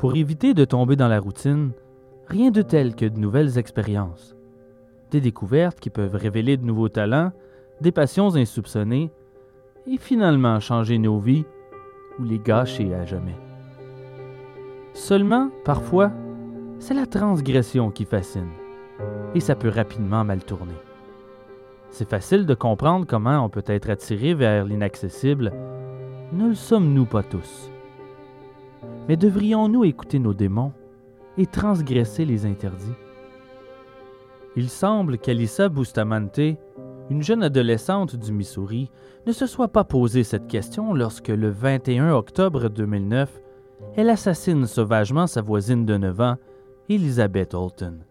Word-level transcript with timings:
Pour 0.00 0.16
éviter 0.16 0.54
de 0.54 0.64
tomber 0.64 0.96
dans 0.96 1.08
la 1.08 1.20
routine, 1.20 1.72
rien 2.26 2.50
de 2.50 2.62
tel 2.62 2.96
que 2.96 3.04
de 3.04 3.18
nouvelles 3.18 3.58
expériences. 3.58 4.34
Des 5.10 5.20
découvertes 5.20 5.78
qui 5.78 5.90
peuvent 5.90 6.14
révéler 6.14 6.56
de 6.56 6.64
nouveaux 6.64 6.88
talents, 6.88 7.32
des 7.82 7.92
passions 7.92 8.34
insoupçonnées, 8.34 9.10
et 9.86 9.98
finalement 9.98 10.58
changer 10.58 10.96
nos 10.96 11.18
vies 11.18 11.44
ou 12.18 12.24
les 12.24 12.38
gâcher 12.38 12.94
à 12.94 13.04
jamais. 13.04 13.36
Seulement, 14.94 15.50
parfois, 15.66 16.10
c'est 16.78 16.94
la 16.94 17.04
transgression 17.04 17.90
qui 17.90 18.06
fascine, 18.06 18.48
et 19.34 19.40
ça 19.40 19.54
peut 19.54 19.68
rapidement 19.68 20.24
mal 20.24 20.42
tourner. 20.42 20.80
C'est 21.90 22.08
facile 22.08 22.46
de 22.46 22.54
comprendre 22.54 23.06
comment 23.06 23.44
on 23.44 23.50
peut 23.50 23.64
être 23.66 23.90
attiré 23.90 24.32
vers 24.32 24.64
l'inaccessible, 24.64 25.52
ne 26.32 26.48
le 26.48 26.54
sommes-nous 26.54 27.04
pas 27.04 27.22
tous? 27.22 27.70
Mais 29.10 29.16
devrions-nous 29.16 29.82
écouter 29.82 30.20
nos 30.20 30.34
démons 30.34 30.72
et 31.36 31.44
transgresser 31.44 32.24
les 32.24 32.46
interdits? 32.46 32.94
Il 34.54 34.68
semble 34.68 35.18
qu'Alissa 35.18 35.68
Bustamante, 35.68 36.38
une 37.10 37.20
jeune 37.20 37.42
adolescente 37.42 38.14
du 38.14 38.30
Missouri, 38.30 38.88
ne 39.26 39.32
se 39.32 39.46
soit 39.46 39.66
pas 39.66 39.82
posé 39.82 40.22
cette 40.22 40.46
question 40.46 40.94
lorsque, 40.94 41.26
le 41.26 41.48
21 41.48 42.12
octobre 42.12 42.68
2009, 42.68 43.42
elle 43.96 44.10
assassine 44.10 44.64
sauvagement 44.64 45.26
sa 45.26 45.42
voisine 45.42 45.84
de 45.84 45.96
9 45.96 46.20
ans, 46.20 46.36
Elizabeth 46.88 47.52
Holton. 47.52 48.04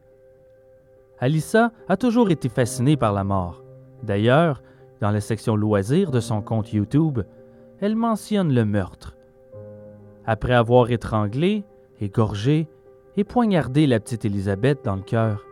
Alissa 1.17 1.71
a 1.87 1.95
toujours 1.95 2.29
été 2.29 2.49
fascinée 2.49 2.97
par 2.97 3.13
la 3.13 3.23
mort. 3.23 3.63
D'ailleurs, 4.03 4.61
dans 4.99 5.11
la 5.11 5.21
section 5.21 5.55
loisirs 5.55 6.11
de 6.11 6.19
son 6.19 6.41
compte 6.41 6.73
YouTube, 6.73 7.21
elle 7.79 7.95
mentionne 7.95 8.53
le 8.53 8.65
meurtre. 8.65 9.15
Après 10.31 10.53
avoir 10.53 10.91
étranglé, 10.91 11.63
égorgé 11.99 12.67
et 13.17 13.23
poignardé 13.23 13.87
la 13.87 13.99
petite 13.99 14.25
Elisabeth 14.25 14.85
dans 14.85 14.95
le 14.95 15.01
cœur, 15.01 15.43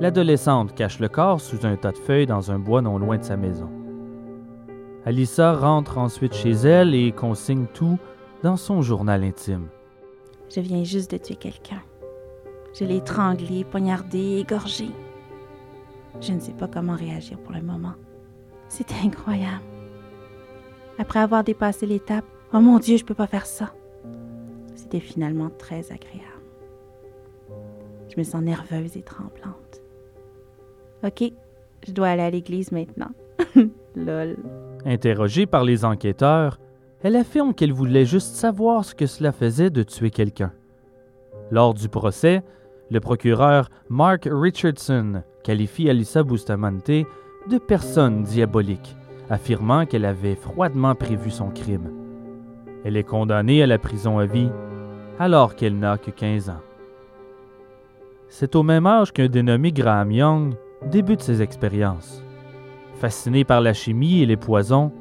l'adolescente 0.00 0.74
cache 0.74 0.98
le 0.98 1.08
corps 1.08 1.40
sous 1.40 1.64
un 1.64 1.76
tas 1.76 1.92
de 1.92 1.96
feuilles 1.96 2.26
dans 2.26 2.50
un 2.50 2.58
bois 2.58 2.82
non 2.82 2.98
loin 2.98 3.18
de 3.18 3.22
sa 3.22 3.36
maison. 3.36 3.70
Alissa 5.06 5.52
rentre 5.52 5.96
ensuite 5.96 6.34
chez 6.34 6.50
elle 6.50 6.92
et 6.92 7.12
consigne 7.12 7.66
tout 7.72 8.00
dans 8.42 8.56
son 8.56 8.82
journal 8.82 9.22
intime. 9.22 9.68
Je 10.52 10.58
viens 10.58 10.82
juste 10.82 11.12
de 11.12 11.16
tuer 11.16 11.36
quelqu'un. 11.36 11.80
Je 12.74 12.84
l'ai 12.84 12.96
étranglé, 12.96 13.62
poignardé, 13.62 14.40
égorgé. 14.40 14.88
Je 16.20 16.32
ne 16.32 16.40
sais 16.40 16.54
pas 16.54 16.66
comment 16.66 16.96
réagir 16.96 17.38
pour 17.38 17.52
le 17.52 17.62
moment. 17.62 17.94
C'est 18.68 18.92
incroyable. 19.04 19.62
Après 20.98 21.20
avoir 21.20 21.44
dépassé 21.44 21.86
l'étape, 21.86 22.24
oh 22.52 22.58
mon 22.58 22.80
Dieu, 22.80 22.96
je 22.96 23.04
peux 23.04 23.14
pas 23.14 23.28
faire 23.28 23.46
ça. 23.46 23.72
C'était 24.90 25.06
finalement 25.06 25.50
très 25.56 25.92
agréable. 25.92 26.26
Je 28.08 28.18
me 28.18 28.24
sens 28.24 28.42
nerveuse 28.42 28.96
et 28.96 29.02
tremblante. 29.02 29.80
Ok, 31.04 31.32
je 31.86 31.92
dois 31.92 32.08
aller 32.08 32.22
à 32.22 32.30
l'église 32.30 32.72
maintenant. 32.72 33.10
Lol. 33.94 34.36
Interrogée 34.84 35.46
par 35.46 35.62
les 35.62 35.84
enquêteurs, 35.84 36.58
elle 37.04 37.14
affirme 37.14 37.54
qu'elle 37.54 37.72
voulait 37.72 38.04
juste 38.04 38.34
savoir 38.34 38.84
ce 38.84 38.96
que 38.96 39.06
cela 39.06 39.30
faisait 39.30 39.70
de 39.70 39.84
tuer 39.84 40.10
quelqu'un. 40.10 40.52
Lors 41.52 41.74
du 41.74 41.88
procès, 41.88 42.42
le 42.90 42.98
procureur 42.98 43.70
Mark 43.88 44.28
Richardson 44.28 45.22
qualifie 45.44 45.88
Alissa 45.88 46.24
Bustamante 46.24 46.90
de 47.48 47.58
personne 47.58 48.24
diabolique, 48.24 48.96
affirmant 49.28 49.86
qu'elle 49.86 50.04
avait 50.04 50.34
froidement 50.34 50.96
prévu 50.96 51.30
son 51.30 51.50
crime. 51.50 51.92
Elle 52.84 52.96
est 52.96 53.04
condamnée 53.04 53.62
à 53.62 53.68
la 53.68 53.78
prison 53.78 54.18
à 54.18 54.26
vie 54.26 54.50
alors 55.20 55.54
qu'elle 55.54 55.78
n'a 55.78 55.98
que 55.98 56.10
15 56.10 56.48
ans. 56.48 56.62
C'est 58.30 58.56
au 58.56 58.62
même 58.62 58.86
âge 58.86 59.12
qu'un 59.12 59.28
dénommé 59.28 59.70
Graham 59.70 60.10
Young 60.10 60.54
débute 60.86 61.20
ses 61.20 61.42
expériences. 61.42 62.24
Fasciné 62.94 63.44
par 63.44 63.60
la 63.60 63.74
chimie 63.74 64.22
et 64.22 64.26
les 64.26 64.38
poisons, 64.38 64.92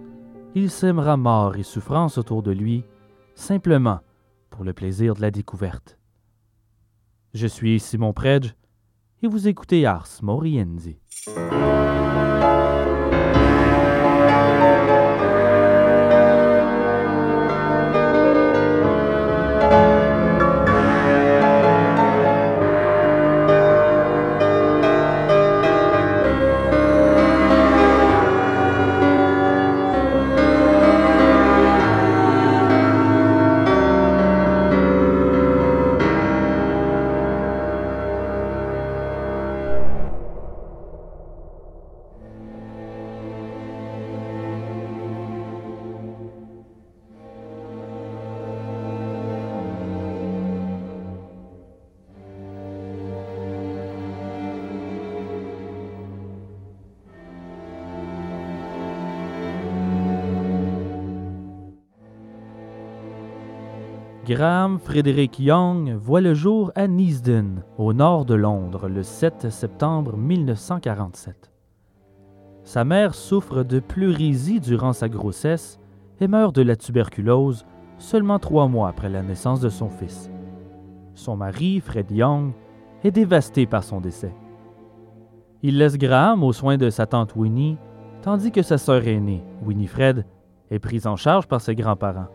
il 0.55 0.69
sèmera 0.69 1.15
mort 1.15 1.55
et 1.55 1.63
souffrance 1.63 2.17
autour 2.17 2.43
de 2.43 2.51
lui, 2.51 2.83
simplement 3.33 4.01
pour 4.49 4.65
le 4.65 4.73
plaisir 4.73 5.15
de 5.15 5.21
la 5.21 5.31
découverte. 5.31 5.97
Je 7.33 7.47
suis 7.47 7.79
Simon 7.79 8.11
Predge 8.11 8.55
et 9.23 9.27
vous 9.27 9.47
écoutez 9.47 9.85
Ars 9.85 10.09
Moriendi. 10.21 10.99
Graham 64.79 64.93
Frederick 64.93 65.39
Young 65.39 65.95
voit 65.95 66.21
le 66.21 66.33
jour 66.33 66.71
à 66.75 66.87
Neasden, 66.87 67.63
au 67.77 67.93
nord 67.93 68.25
de 68.25 68.33
Londres, 68.33 68.87
le 68.87 69.03
7 69.03 69.49
septembre 69.49 70.15
1947. 70.15 71.51
Sa 72.63 72.85
mère 72.85 73.13
souffre 73.13 73.63
de 73.63 73.79
pleurésie 73.79 74.59
durant 74.59 74.93
sa 74.93 75.09
grossesse 75.09 75.79
et 76.19 76.27
meurt 76.27 76.55
de 76.55 76.61
la 76.61 76.75
tuberculose 76.75 77.65
seulement 77.97 78.39
trois 78.39 78.67
mois 78.67 78.89
après 78.89 79.09
la 79.09 79.21
naissance 79.21 79.59
de 79.59 79.69
son 79.69 79.89
fils. 79.89 80.29
Son 81.13 81.35
mari, 81.35 81.81
Fred 81.81 82.09
Young, 82.11 82.53
est 83.03 83.11
dévasté 83.11 83.65
par 83.65 83.83
son 83.83 83.99
décès. 83.99 84.33
Il 85.61 85.77
laisse 85.77 85.97
Graham 85.97 86.43
aux 86.43 86.53
soins 86.53 86.77
de 86.77 86.89
sa 86.89 87.05
tante 87.05 87.35
Winnie, 87.35 87.77
tandis 88.21 88.51
que 88.51 88.61
sa 88.61 88.77
sœur 88.77 89.07
aînée, 89.07 89.43
Winifred, 89.65 90.25
est 90.71 90.79
prise 90.79 91.07
en 91.07 91.15
charge 91.15 91.47
par 91.47 91.61
ses 91.61 91.75
grands-parents. 91.75 92.29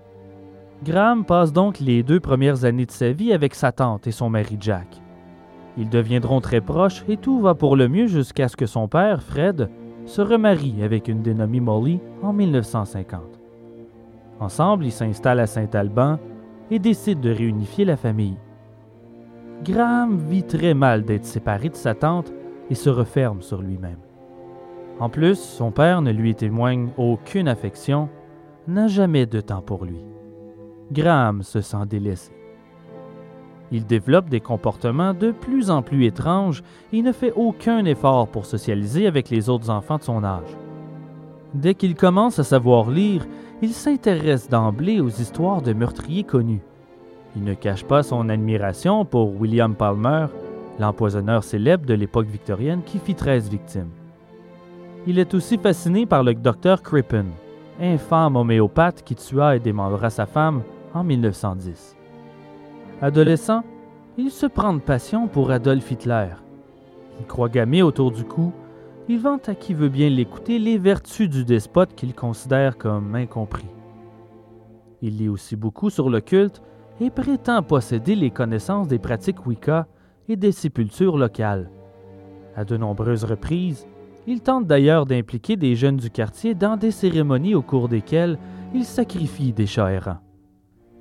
Graham 0.82 1.24
passe 1.24 1.52
donc 1.52 1.80
les 1.80 2.02
deux 2.02 2.20
premières 2.20 2.64
années 2.64 2.86
de 2.86 2.90
sa 2.90 3.12
vie 3.12 3.32
avec 3.32 3.54
sa 3.54 3.72
tante 3.72 4.06
et 4.06 4.12
son 4.12 4.28
mari 4.28 4.56
Jack. 4.60 5.00
Ils 5.76 5.88
deviendront 5.88 6.40
très 6.40 6.60
proches 6.60 7.04
et 7.08 7.16
tout 7.16 7.40
va 7.40 7.54
pour 7.54 7.76
le 7.76 7.88
mieux 7.88 8.06
jusqu'à 8.06 8.48
ce 8.48 8.56
que 8.56 8.66
son 8.66 8.88
père, 8.88 9.22
Fred, 9.22 9.70
se 10.06 10.20
remarie 10.20 10.82
avec 10.82 11.08
une 11.08 11.22
dénommée 11.22 11.60
Molly 11.60 12.00
en 12.22 12.32
1950. 12.32 13.20
Ensemble, 14.40 14.84
ils 14.84 14.92
s'installent 14.92 15.40
à 15.40 15.46
Saint-Alban 15.46 16.18
et 16.70 16.78
décident 16.78 17.20
de 17.20 17.30
réunifier 17.30 17.84
la 17.84 17.96
famille. 17.96 18.36
Graham 19.64 20.18
vit 20.18 20.44
très 20.44 20.74
mal 20.74 21.04
d'être 21.04 21.24
séparé 21.24 21.70
de 21.70 21.76
sa 21.76 21.94
tante 21.94 22.32
et 22.68 22.74
se 22.74 22.90
referme 22.90 23.40
sur 23.40 23.62
lui-même. 23.62 23.98
En 25.00 25.08
plus, 25.08 25.38
son 25.38 25.70
père 25.70 26.02
ne 26.02 26.12
lui 26.12 26.34
témoigne 26.34 26.90
aucune 26.96 27.48
affection, 27.48 28.08
n'a 28.68 28.86
jamais 28.86 29.26
de 29.26 29.40
temps 29.40 29.62
pour 29.62 29.84
lui. 29.84 30.13
Graham 30.92 31.42
se 31.42 31.60
sent 31.60 31.86
délaissé. 31.88 32.32
Il 33.72 33.86
développe 33.86 34.28
des 34.28 34.40
comportements 34.40 35.14
de 35.14 35.32
plus 35.32 35.70
en 35.70 35.82
plus 35.82 36.04
étranges 36.04 36.62
et 36.92 37.02
ne 37.02 37.12
fait 37.12 37.32
aucun 37.34 37.84
effort 37.84 38.28
pour 38.28 38.46
socialiser 38.46 39.06
avec 39.06 39.30
les 39.30 39.48
autres 39.48 39.70
enfants 39.70 39.98
de 39.98 40.02
son 40.02 40.22
âge. 40.22 40.56
Dès 41.54 41.74
qu'il 41.74 41.94
commence 41.94 42.38
à 42.38 42.44
savoir 42.44 42.90
lire, 42.90 43.26
il 43.62 43.72
s'intéresse 43.72 44.48
d'emblée 44.48 45.00
aux 45.00 45.08
histoires 45.08 45.62
de 45.62 45.72
meurtriers 45.72 46.24
connus. 46.24 46.60
Il 47.36 47.44
ne 47.44 47.54
cache 47.54 47.84
pas 47.84 48.02
son 48.02 48.28
admiration 48.28 49.04
pour 49.04 49.40
William 49.40 49.74
Palmer, 49.74 50.26
l'empoisonneur 50.78 51.42
célèbre 51.42 51.86
de 51.86 51.94
l'époque 51.94 52.26
victorienne 52.26 52.82
qui 52.84 52.98
fit 52.98 53.14
13 53.14 53.48
victimes. 53.48 53.90
Il 55.06 55.18
est 55.18 55.34
aussi 55.34 55.58
fasciné 55.58 56.06
par 56.06 56.22
le 56.22 56.34
docteur 56.34 56.82
Crippen, 56.82 57.26
infâme 57.80 58.36
homéopathe 58.36 59.02
qui 59.02 59.14
tua 59.14 59.56
et 59.56 59.60
démembra 59.60 60.10
sa 60.10 60.26
femme 60.26 60.62
en 60.92 61.04
1910. 61.04 61.96
Adolescent, 63.02 63.64
il 64.16 64.30
se 64.30 64.46
prend 64.46 64.72
de 64.74 64.80
passion 64.80 65.26
pour 65.26 65.50
Adolf 65.50 65.90
Hitler. 65.90 66.28
Il 67.20 67.26
croit 67.26 67.48
gamer 67.48 67.82
autour 67.82 68.12
du 68.12 68.24
cou. 68.24 68.52
Il 69.08 69.20
vante 69.20 69.48
à 69.48 69.54
qui 69.54 69.74
veut 69.74 69.88
bien 69.88 70.08
l'écouter 70.08 70.58
les 70.58 70.78
vertus 70.78 71.28
du 71.28 71.44
despote 71.44 71.94
qu'il 71.94 72.14
considère 72.14 72.78
comme 72.78 73.14
incompris. 73.14 73.68
Il 75.02 75.18
lit 75.18 75.28
aussi 75.28 75.56
beaucoup 75.56 75.90
sur 75.90 76.08
le 76.08 76.20
culte 76.20 76.62
et 77.00 77.10
prétend 77.10 77.62
posséder 77.62 78.14
les 78.14 78.30
connaissances 78.30 78.88
des 78.88 78.98
pratiques 78.98 79.46
Wicca 79.46 79.86
et 80.28 80.36
des 80.36 80.52
sépultures 80.52 81.18
locales. 81.18 81.70
À 82.56 82.64
de 82.64 82.76
nombreuses 82.76 83.24
reprises, 83.24 83.86
il 84.26 84.40
tente 84.40 84.66
d'ailleurs 84.66 85.06
d'impliquer 85.06 85.56
des 85.56 85.76
jeunes 85.76 85.96
du 85.96 86.10
quartier 86.10 86.54
dans 86.54 86.76
des 86.76 86.90
cérémonies 86.90 87.54
au 87.54 87.62
cours 87.62 87.88
desquelles 87.88 88.38
il 88.74 88.84
sacrifie 88.84 89.52
des 89.52 89.66
chats 89.66 89.92
errants. 89.92 90.20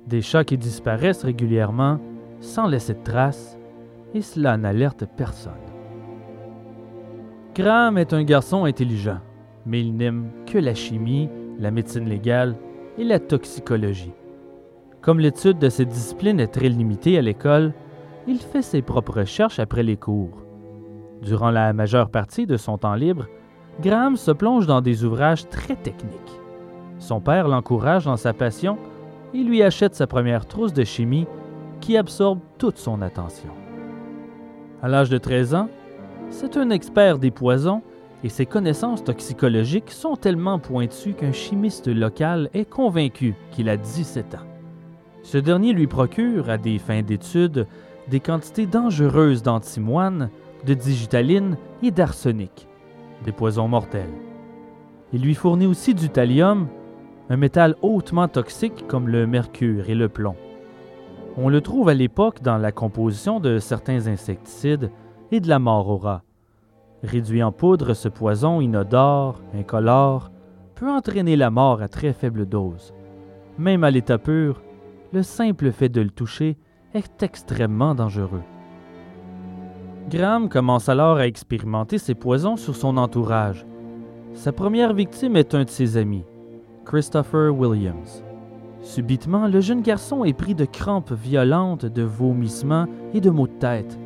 Des 0.06 0.20
chats 0.20 0.44
qui 0.44 0.58
disparaissent 0.58 1.24
régulièrement 1.24 1.98
sans 2.40 2.66
laisser 2.66 2.94
de 2.94 3.02
traces, 3.02 3.58
et 4.12 4.20
cela 4.20 4.56
n'alerte 4.56 5.04
personne. 5.16 5.52
Graham 7.54 7.98
est 7.98 8.12
un 8.12 8.22
garçon 8.22 8.64
intelligent, 8.64 9.18
mais 9.66 9.80
il 9.80 9.96
n'aime 9.96 10.30
que 10.46 10.58
la 10.58 10.74
chimie, 10.74 11.28
la 11.58 11.70
médecine 11.70 12.08
légale 12.08 12.56
et 12.98 13.04
la 13.04 13.18
toxicologie. 13.18 14.12
Comme 15.00 15.20
l'étude 15.20 15.58
de 15.58 15.68
ces 15.68 15.84
disciplines 15.84 16.40
est 16.40 16.48
très 16.48 16.68
limitée 16.68 17.18
à 17.18 17.22
l'école, 17.22 17.72
il 18.26 18.38
fait 18.38 18.62
ses 18.62 18.82
propres 18.82 19.20
recherches 19.20 19.58
après 19.58 19.82
les 19.82 19.96
cours. 19.96 20.44
Durant 21.24 21.50
la 21.50 21.72
majeure 21.72 22.10
partie 22.10 22.46
de 22.46 22.58
son 22.58 22.76
temps 22.76 22.94
libre, 22.94 23.26
Graham 23.80 24.16
se 24.16 24.30
plonge 24.30 24.66
dans 24.66 24.82
des 24.82 25.04
ouvrages 25.04 25.48
très 25.48 25.74
techniques. 25.74 26.40
Son 26.98 27.20
père 27.20 27.48
l'encourage 27.48 28.04
dans 28.04 28.18
sa 28.18 28.34
passion 28.34 28.76
et 29.32 29.42
lui 29.42 29.62
achète 29.62 29.94
sa 29.94 30.06
première 30.06 30.46
trousse 30.46 30.74
de 30.74 30.84
chimie 30.84 31.26
qui 31.80 31.96
absorbe 31.96 32.40
toute 32.58 32.76
son 32.76 33.00
attention. 33.00 33.50
À 34.82 34.88
l'âge 34.88 35.08
de 35.08 35.18
13 35.18 35.54
ans, 35.54 35.68
c'est 36.28 36.58
un 36.58 36.68
expert 36.68 37.18
des 37.18 37.30
poisons 37.30 37.82
et 38.22 38.28
ses 38.28 38.46
connaissances 38.46 39.02
toxicologiques 39.02 39.90
sont 39.90 40.16
tellement 40.16 40.58
pointues 40.58 41.14
qu'un 41.14 41.32
chimiste 41.32 41.88
local 41.88 42.50
est 42.52 42.68
convaincu 42.68 43.34
qu'il 43.50 43.68
a 43.70 43.78
17 43.78 44.34
ans. 44.34 44.46
Ce 45.22 45.38
dernier 45.38 45.72
lui 45.72 45.86
procure, 45.86 46.50
à 46.50 46.58
des 46.58 46.78
fins 46.78 47.02
d'études, 47.02 47.66
des 48.08 48.20
quantités 48.20 48.66
dangereuses 48.66 49.42
d'antimoine, 49.42 50.28
de 50.66 50.74
digitaline 50.74 51.56
et 51.82 51.90
d'arsenic, 51.90 52.68
des 53.24 53.32
poisons 53.32 53.68
mortels. 53.68 54.12
Il 55.12 55.22
lui 55.22 55.34
fournit 55.34 55.66
aussi 55.66 55.94
du 55.94 56.08
thallium, 56.08 56.68
un 57.30 57.36
métal 57.36 57.76
hautement 57.82 58.28
toxique 58.28 58.86
comme 58.86 59.08
le 59.08 59.26
mercure 59.26 59.88
et 59.88 59.94
le 59.94 60.08
plomb. 60.08 60.36
On 61.36 61.48
le 61.48 61.60
trouve 61.60 61.88
à 61.88 61.94
l'époque 61.94 62.42
dans 62.42 62.58
la 62.58 62.72
composition 62.72 63.40
de 63.40 63.58
certains 63.58 64.06
insecticides 64.06 64.90
et 65.30 65.40
de 65.40 65.48
la 65.48 65.58
marora. 65.58 66.22
Réduit 67.02 67.42
en 67.42 67.52
poudre, 67.52 67.94
ce 67.94 68.08
poison 68.08 68.60
inodore, 68.60 69.42
incolore, 69.54 70.30
peut 70.74 70.90
entraîner 70.90 71.36
la 71.36 71.50
mort 71.50 71.82
à 71.82 71.88
très 71.88 72.12
faible 72.12 72.46
dose. 72.46 72.94
Même 73.58 73.84
à 73.84 73.90
l'état 73.90 74.18
pur, 74.18 74.62
le 75.12 75.22
simple 75.22 75.70
fait 75.70 75.88
de 75.88 76.00
le 76.00 76.10
toucher 76.10 76.56
est 76.94 77.22
extrêmement 77.22 77.94
dangereux. 77.94 78.42
Graham 80.10 80.50
commence 80.50 80.90
alors 80.90 81.16
à 81.16 81.26
expérimenter 81.26 81.96
ces 81.96 82.14
poisons 82.14 82.56
sur 82.56 82.76
son 82.76 82.98
entourage. 82.98 83.64
Sa 84.34 84.52
première 84.52 84.92
victime 84.92 85.36
est 85.36 85.54
un 85.54 85.64
de 85.64 85.70
ses 85.70 85.96
amis, 85.96 86.24
Christopher 86.84 87.56
Williams. 87.56 88.22
Subitement, 88.82 89.48
le 89.48 89.60
jeune 89.60 89.80
garçon 89.80 90.24
est 90.24 90.34
pris 90.34 90.54
de 90.54 90.66
crampes 90.66 91.12
violentes, 91.12 91.86
de 91.86 92.02
vomissements 92.02 92.86
et 93.14 93.20
de 93.22 93.30
maux 93.30 93.46
de 93.46 93.52
tête. 93.54 93.98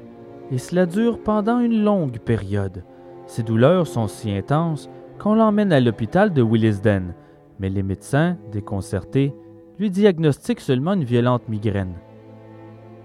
Et 0.53 0.59
cela 0.59 0.87
dure 0.87 1.19
pendant 1.19 1.59
une 1.59 1.83
longue 1.83 2.21
période. 2.21 2.85
Ces 3.27 3.43
douleurs 3.43 3.89
sont 3.89 4.07
si 4.07 4.31
intenses 4.31 4.89
qu'on 5.19 5.35
l'emmène 5.35 5.73
à 5.73 5.81
l'hôpital 5.81 6.33
de 6.33 6.43
Willisden, 6.43 7.13
mais 7.59 7.71
les 7.71 7.83
médecins, 7.83 8.37
déconcertés, 8.53 9.35
lui 9.81 9.91
diagnostiquent 9.91 10.61
seulement 10.61 10.93
une 10.93 11.05
violente 11.05 11.49
migraine. 11.49 11.95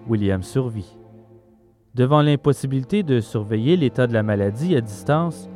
William 0.07 0.43
survit. 0.43 0.97
Devant 1.95 2.21
l'impossibilité 2.21 3.03
de 3.03 3.19
surveiller 3.19 3.77
l'état 3.77 4.07
de 4.07 4.13
la 4.13 4.23
maladie 4.23 4.75
à 4.75 4.81
distance, 4.81 5.47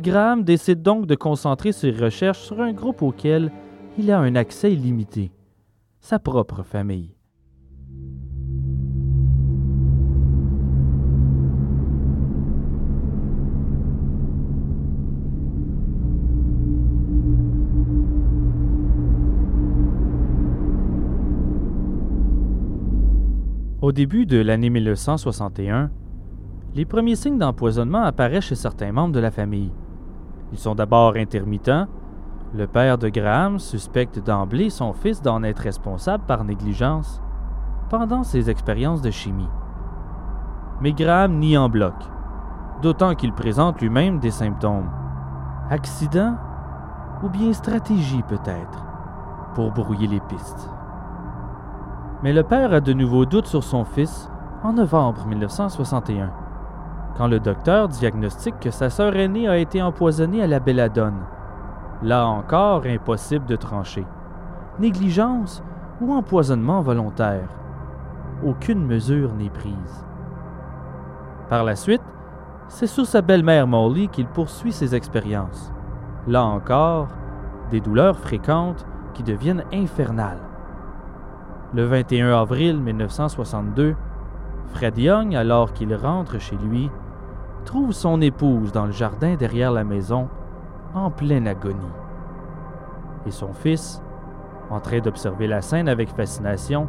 Graham 0.00 0.42
décide 0.42 0.82
donc 0.82 1.06
de 1.06 1.14
concentrer 1.14 1.72
ses 1.72 1.90
recherches 1.90 2.40
sur 2.40 2.60
un 2.60 2.72
groupe 2.72 3.02
auquel 3.02 3.52
il 3.98 4.10
a 4.10 4.18
un 4.18 4.34
accès 4.34 4.72
illimité 4.72 5.30
sa 6.02 6.18
propre 6.18 6.62
famille. 6.64 7.14
Au 23.82 23.90
début 23.90 24.26
de 24.26 24.40
l'année 24.40 24.70
1961, 24.70 25.90
les 26.76 26.84
premiers 26.84 27.16
signes 27.16 27.38
d'empoisonnement 27.38 28.04
apparaissent 28.04 28.44
chez 28.44 28.54
certains 28.54 28.92
membres 28.92 29.12
de 29.12 29.18
la 29.18 29.32
famille. 29.32 29.72
Ils 30.52 30.58
sont 30.58 30.76
d'abord 30.76 31.16
intermittents, 31.16 31.88
le 32.54 32.68
père 32.68 32.96
de 32.96 33.08
Graham 33.08 33.58
suspecte 33.58 34.20
d'emblée 34.20 34.70
son 34.70 34.92
fils 34.92 35.20
d'en 35.20 35.42
être 35.42 35.58
responsable 35.58 36.22
par 36.26 36.44
négligence 36.44 37.20
pendant 37.90 38.22
ses 38.22 38.50
expériences 38.50 39.02
de 39.02 39.10
chimie. 39.10 39.50
Mais 40.80 40.92
Graham 40.92 41.40
nie 41.40 41.58
en 41.58 41.68
bloc, 41.68 41.96
d'autant 42.82 43.16
qu'il 43.16 43.32
présente 43.32 43.80
lui-même 43.80 44.20
des 44.20 44.30
symptômes. 44.30 44.90
Accident 45.70 46.36
ou 47.24 47.28
bien 47.28 47.52
stratégie 47.52 48.22
peut-être, 48.28 48.84
pour 49.56 49.72
brouiller 49.72 50.06
les 50.06 50.20
pistes. 50.20 50.70
Mais 52.22 52.32
le 52.32 52.44
père 52.44 52.72
a 52.72 52.80
de 52.80 52.92
nouveaux 52.92 53.26
doutes 53.26 53.46
sur 53.46 53.64
son 53.64 53.84
fils 53.84 54.30
en 54.62 54.72
novembre 54.72 55.26
1961, 55.26 56.30
quand 57.16 57.26
le 57.26 57.40
docteur 57.40 57.88
diagnostique 57.88 58.60
que 58.60 58.70
sa 58.70 58.90
sœur 58.90 59.16
aînée 59.16 59.48
a 59.48 59.58
été 59.58 59.82
empoisonnée 59.82 60.42
à 60.42 60.46
la 60.46 60.60
belladone 60.60 61.18
Là 62.02 62.26
encore, 62.26 62.84
impossible 62.86 63.46
de 63.46 63.56
trancher. 63.56 64.04
Négligence 64.78 65.62
ou 66.00 66.12
empoisonnement 66.12 66.80
volontaire. 66.80 67.48
Aucune 68.44 68.84
mesure 68.84 69.34
n'est 69.34 69.50
prise. 69.50 70.06
Par 71.48 71.62
la 71.62 71.76
suite, 71.76 72.02
c'est 72.68 72.86
sur 72.86 73.06
sa 73.06 73.20
belle-mère 73.20 73.66
Molly 73.66 74.08
qu'il 74.08 74.26
poursuit 74.26 74.72
ses 74.72 74.94
expériences. 74.94 75.72
Là 76.26 76.44
encore, 76.44 77.08
des 77.70 77.80
douleurs 77.80 78.18
fréquentes 78.18 78.86
qui 79.14 79.22
deviennent 79.22 79.64
infernales. 79.72 80.40
Le 81.74 81.84
21 81.86 82.38
avril 82.38 82.78
1962, 82.78 83.96
Fred 84.74 84.98
Young, 84.98 85.34
alors 85.34 85.72
qu'il 85.72 85.94
rentre 85.94 86.38
chez 86.38 86.56
lui, 86.56 86.90
trouve 87.64 87.92
son 87.92 88.20
épouse 88.20 88.72
dans 88.72 88.84
le 88.84 88.92
jardin 88.92 89.36
derrière 89.36 89.72
la 89.72 89.82
maison, 89.82 90.28
en 90.94 91.10
pleine 91.10 91.48
agonie. 91.48 91.78
Et 93.24 93.30
son 93.30 93.54
fils, 93.54 94.02
en 94.68 94.80
train 94.80 94.98
d'observer 94.98 95.46
la 95.46 95.62
scène 95.62 95.88
avec 95.88 96.14
fascination, 96.14 96.88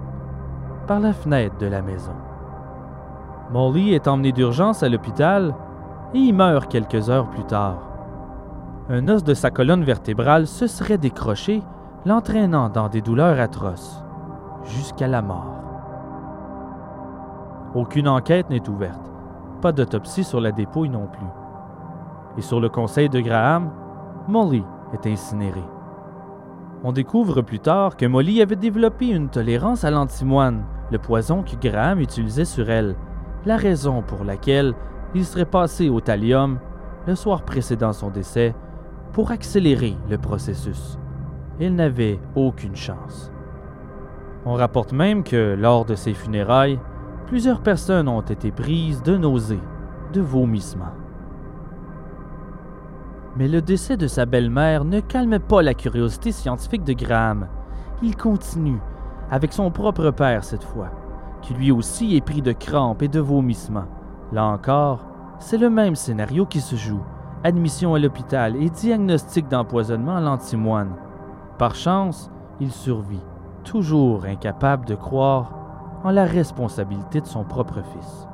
par 0.86 1.00
la 1.00 1.14
fenêtre 1.14 1.58
de 1.60 1.68
la 1.68 1.82
maison. 1.82 2.16
Molly 3.54 3.94
est 3.94 4.10
emmené 4.10 4.34
d'urgence 4.34 4.84
à 4.84 4.90
l'hôpital 4.90 5.56
et 6.14 6.20
y 6.20 6.34
meurt 6.34 6.70
quelques 6.70 7.10
heures 7.10 7.30
plus 7.30 7.46
tard. 7.46 7.78
Un 8.90 9.08
os 9.08 9.24
de 9.24 9.34
sa 9.34 9.50
colonne 9.50 9.86
vertébrale 9.86 10.46
se 10.46 10.68
serait 10.68 10.98
décroché, 10.98 11.64
l'entraînant 12.06 12.68
dans 12.68 12.90
des 12.90 13.02
douleurs 13.02 13.40
atroces, 13.40 14.03
jusqu'à 14.66 15.08
la 15.08 15.22
mort. 15.22 15.56
Aucune 17.76 18.08
enquête 18.08 18.50
n'est 18.50 18.70
ouverte, 18.70 19.12
pas 19.62 19.72
d'autopsie 19.72 20.24
sur 20.24 20.40
la 20.40 20.52
dépouille 20.52 20.90
non 20.90 21.08
plus. 21.08 21.28
Et 22.38 22.42
sur 22.42 22.60
le 22.60 22.70
conseil 22.70 23.10
de 23.10 23.20
Graham, 23.20 23.72
Molly 24.28 24.64
est 24.94 25.08
incinérée. 25.08 25.64
On 26.84 26.92
découvre 26.92 27.42
plus 27.42 27.60
tard 27.60 27.98
que 27.98 28.06
Molly 28.06 28.42
avait 28.42 28.56
développé 28.56 29.08
une 29.08 29.30
tolérance 29.30 29.84
à 29.84 29.92
l'antimoine, 29.92 30.66
le 30.92 31.00
poison 31.00 31.42
que 31.42 31.56
Graham 31.56 32.00
utilisait 32.00 32.46
sur 32.46 32.70
elle, 32.70 32.96
la 33.46 33.58
raison 33.58 34.02
pour 34.02 34.24
laquelle 34.24 34.74
il 35.16 35.26
serait 35.26 35.46
passé 35.46 35.90
au 35.90 36.00
thallium 36.00 36.60
le 37.08 37.16
soir 37.16 37.44
précédant 37.44 37.94
son 37.94 38.10
décès 38.10 38.56
pour 39.14 39.32
accélérer 39.32 39.96
le 40.10 40.18
processus. 40.18 40.98
Elle 41.60 41.76
n'avait 41.76 42.20
aucune 42.36 42.76
chance. 42.76 43.33
On 44.46 44.56
rapporte 44.56 44.92
même 44.92 45.24
que, 45.24 45.56
lors 45.58 45.86
de 45.86 45.96
ses 45.96 46.14
funérailles, 46.14 46.80
plusieurs 47.28 47.62
personnes 47.62 48.10
ont 48.10 48.22
été 48.22 48.52
prises 48.52 49.02
de 49.02 49.18
nausées, 49.18 49.62
de 50.12 50.22
vomissements. 50.22 50.94
Mais 53.38 53.48
le 53.48 53.62
décès 53.62 53.98
de 53.98 54.08
sa 54.08 54.26
belle-mère 54.26 54.84
ne 54.84 55.00
calme 55.00 55.40
pas 55.40 55.62
la 55.62 55.74
curiosité 55.74 56.32
scientifique 56.32 56.84
de 56.84 56.94
Graham. 56.94 57.48
Il 58.02 58.16
continue, 58.16 58.82
avec 59.32 59.54
son 59.54 59.72
propre 59.72 60.12
père 60.12 60.44
cette 60.44 60.64
fois, 60.64 60.90
qui 61.42 61.54
lui 61.54 61.72
aussi 61.72 62.16
est 62.16 62.22
pris 62.22 62.42
de 62.42 62.52
crampes 62.52 63.02
et 63.02 63.08
de 63.08 63.20
vomissements. 63.20 63.88
Là 64.32 64.46
encore, 64.46 65.08
c'est 65.40 65.58
le 65.58 65.70
même 65.70 65.96
scénario 65.96 66.46
qui 66.46 66.60
se 66.60 66.76
joue. 66.76 67.02
Admission 67.44 67.96
à 67.96 68.00
l'hôpital 68.00 68.56
et 68.56 68.70
diagnostic 68.70 69.48
d'empoisonnement 69.48 70.18
à 70.18 70.22
l'antimoine. 70.22 70.96
Par 71.58 71.76
chance, 71.76 72.30
il 72.60 72.72
survit, 72.72 73.24
toujours 73.64 74.26
incapable 74.26 74.86
de 74.86 74.96
croire 74.96 75.54
en 76.04 76.12
la 76.12 76.26
responsabilité 76.26 77.22
de 77.22 77.26
son 77.26 77.44
propre 77.44 77.82
fils. 77.82 78.28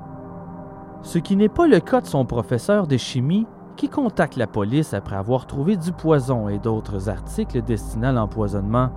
Ce 1.01 1.17
qui 1.17 1.35
n'est 1.35 1.49
pas 1.49 1.67
le 1.67 1.79
cas 1.79 2.01
de 2.01 2.07
son 2.07 2.25
professeur 2.25 2.87
de 2.87 2.97
chimie 2.97 3.47
qui 3.77 3.87
contacte 3.87 4.35
la 4.35 4.47
police 4.47 4.93
après 4.93 5.15
avoir 5.15 5.47
trouvé 5.47 5.77
du 5.77 5.93
poison 5.93 6.49
et 6.49 6.59
d'autres 6.59 7.07
articles 7.07 7.61
destinés 7.61 8.07
à 8.07 8.11
l'empoisonnement 8.11 8.89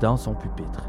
dans 0.00 0.16
son 0.16 0.34
pupitre. 0.34 0.84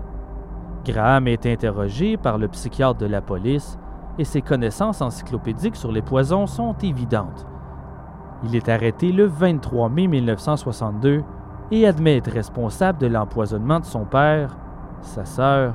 Graham 0.85 1.27
est 1.27 1.47
interrogé 1.47 2.15
par 2.15 2.37
le 2.37 2.47
psychiatre 2.47 2.99
de 2.99 3.07
la 3.07 3.21
police 3.21 3.79
et 4.19 4.23
ses 4.23 4.43
connaissances 4.43 5.01
encyclopédiques 5.01 5.75
sur 5.75 5.91
les 5.91 6.03
poisons 6.03 6.45
sont 6.45 6.75
évidentes. 6.83 7.47
Il 8.43 8.55
est 8.55 8.69
arrêté 8.69 9.11
le 9.11 9.25
23 9.25 9.89
mai 9.89 10.05
1962 10.05 11.23
et 11.71 11.87
admet 11.87 12.17
être 12.17 12.31
responsable 12.31 12.99
de 12.99 13.07
l'empoisonnement 13.07 13.79
de 13.79 13.85
son 13.85 14.05
père, 14.05 14.58
sa 15.05 15.25
sœur 15.25 15.73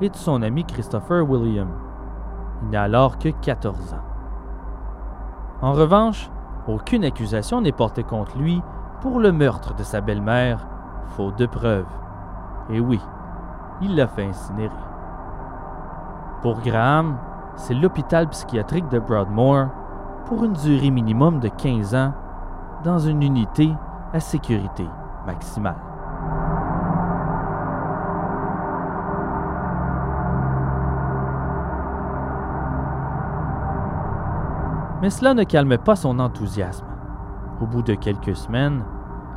et 0.00 0.08
de 0.08 0.16
son 0.16 0.42
ami 0.42 0.64
Christopher 0.64 1.28
William. 1.28 1.68
Il 2.62 2.70
n'a 2.70 2.82
alors 2.82 3.18
que 3.18 3.28
14 3.28 3.94
ans. 3.94 3.98
En 5.62 5.72
revanche, 5.72 6.30
aucune 6.66 7.04
accusation 7.04 7.60
n'est 7.60 7.72
portée 7.72 8.04
contre 8.04 8.36
lui 8.38 8.62
pour 9.00 9.20
le 9.20 9.32
meurtre 9.32 9.74
de 9.74 9.82
sa 9.82 10.00
belle-mère, 10.00 10.66
faute 11.16 11.36
de 11.38 11.46
preuves. 11.46 11.86
Et 12.70 12.80
oui, 12.80 13.00
il 13.80 13.96
l'a 13.96 14.06
fait 14.06 14.26
incinérer. 14.26 14.70
Pour 16.40 16.60
Graham, 16.60 17.16
c'est 17.56 17.74
l'hôpital 17.74 18.28
psychiatrique 18.28 18.88
de 18.88 18.98
Broadmoor 18.98 19.68
pour 20.26 20.44
une 20.44 20.54
durée 20.54 20.90
minimum 20.90 21.40
de 21.40 21.48
15 21.48 21.94
ans 21.94 22.12
dans 22.84 22.98
une 22.98 23.22
unité 23.22 23.72
à 24.12 24.20
sécurité 24.20 24.86
maximale. 25.26 25.91
Mais 35.02 35.10
cela 35.10 35.34
ne 35.34 35.42
calme 35.42 35.78
pas 35.78 35.96
son 35.96 36.20
enthousiasme. 36.20 36.86
Au 37.60 37.66
bout 37.66 37.82
de 37.82 37.94
quelques 37.94 38.36
semaines, 38.36 38.84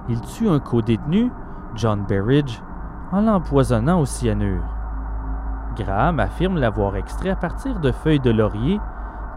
il 0.08 0.22
tue 0.22 0.48
un 0.48 0.60
co-détenu, 0.60 1.32
John 1.74 2.06
Berridge, 2.08 2.62
en 3.12 3.22
l'empoisonnant 3.22 4.00
au 4.00 4.06
cyanure. 4.06 4.64
Graham 5.76 6.20
affirme 6.20 6.58
l'avoir 6.58 6.96
extrait 6.96 7.32
à 7.32 7.36
partir 7.36 7.80
de 7.80 7.92
feuilles 7.92 8.20
de 8.20 8.30
laurier, 8.30 8.80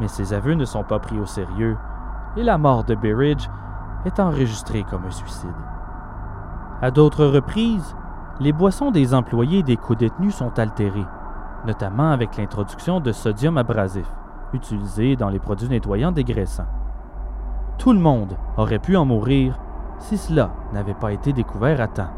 mais 0.00 0.08
ses 0.08 0.34
aveux 0.34 0.52
ne 0.52 0.66
sont 0.66 0.84
pas 0.84 0.98
pris 0.98 1.18
au 1.18 1.26
sérieux, 1.26 1.78
et 2.36 2.42
la 2.42 2.58
mort 2.58 2.84
de 2.84 2.94
Berridge 2.94 3.48
est 4.04 4.20
enregistrée 4.20 4.84
comme 4.88 5.06
un 5.06 5.10
suicide. 5.10 5.48
À 6.82 6.90
d'autres 6.90 7.24
reprises, 7.24 7.96
les 8.38 8.52
boissons 8.52 8.90
des 8.90 9.14
employés 9.14 9.62
des 9.62 9.78
co-détenus 9.78 10.34
sont 10.34 10.58
altérées, 10.58 11.06
notamment 11.66 12.12
avec 12.12 12.36
l'introduction 12.36 13.00
de 13.00 13.12
sodium 13.12 13.56
abrasif, 13.56 14.06
utilisé 14.52 15.16
dans 15.16 15.28
les 15.28 15.38
produits 15.38 15.68
nettoyants 15.68 16.12
dégraissants. 16.12 16.66
Tout 17.78 17.92
le 17.92 18.00
monde 18.00 18.36
aurait 18.56 18.78
pu 18.78 18.96
en 18.96 19.04
mourir 19.04 19.58
si 19.98 20.16
cela 20.16 20.50
n'avait 20.72 20.94
pas 20.94 21.12
été 21.12 21.32
découvert 21.32 21.80
à 21.80 21.88
temps. 21.88 22.10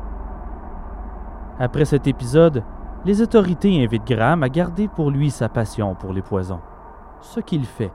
Après 1.59 1.85
cet 1.85 2.07
épisode, 2.07 2.63
les 3.05 3.23
autorités 3.23 3.83
invitent 3.83 4.07
Graham 4.07 4.43
à 4.43 4.49
garder 4.49 4.89
pour 4.89 5.11
lui 5.11 5.31
sa 5.31 5.49
passion 5.49 5.95
pour 5.95 6.13
les 6.13 6.23
poisons, 6.23 6.61
ce 7.21 7.41
qu'il 7.41 7.65
fait, 7.65 7.93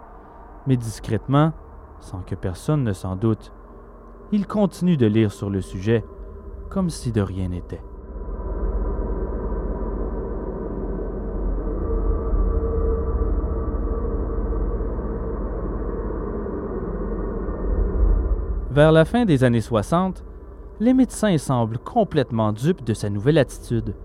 mais 0.67 0.77
discrètement, 0.77 1.51
sans 1.99 2.19
que 2.19 2.35
personne 2.35 2.83
ne 2.83 2.93
s'en 2.93 3.15
doute. 3.15 3.51
Il 4.31 4.47
continue 4.47 4.97
de 4.97 5.05
lire 5.05 5.31
sur 5.31 5.49
le 5.49 5.61
sujet, 5.61 6.03
comme 6.69 6.89
si 6.89 7.11
de 7.11 7.21
rien 7.21 7.49
n'était. 7.49 7.81
Vers 18.75 18.91
la 18.91 19.05
fin 19.05 19.23
des 19.23 19.45
années 19.45 19.61
60, 19.61 20.25
les 20.81 20.93
médecins 20.93 21.37
semblent 21.37 21.77
complètement 21.77 22.51
dupes 22.51 22.83
de 22.83 22.93
sa 22.93 23.09
nouvelle 23.09 23.37
attitude. 23.37 23.95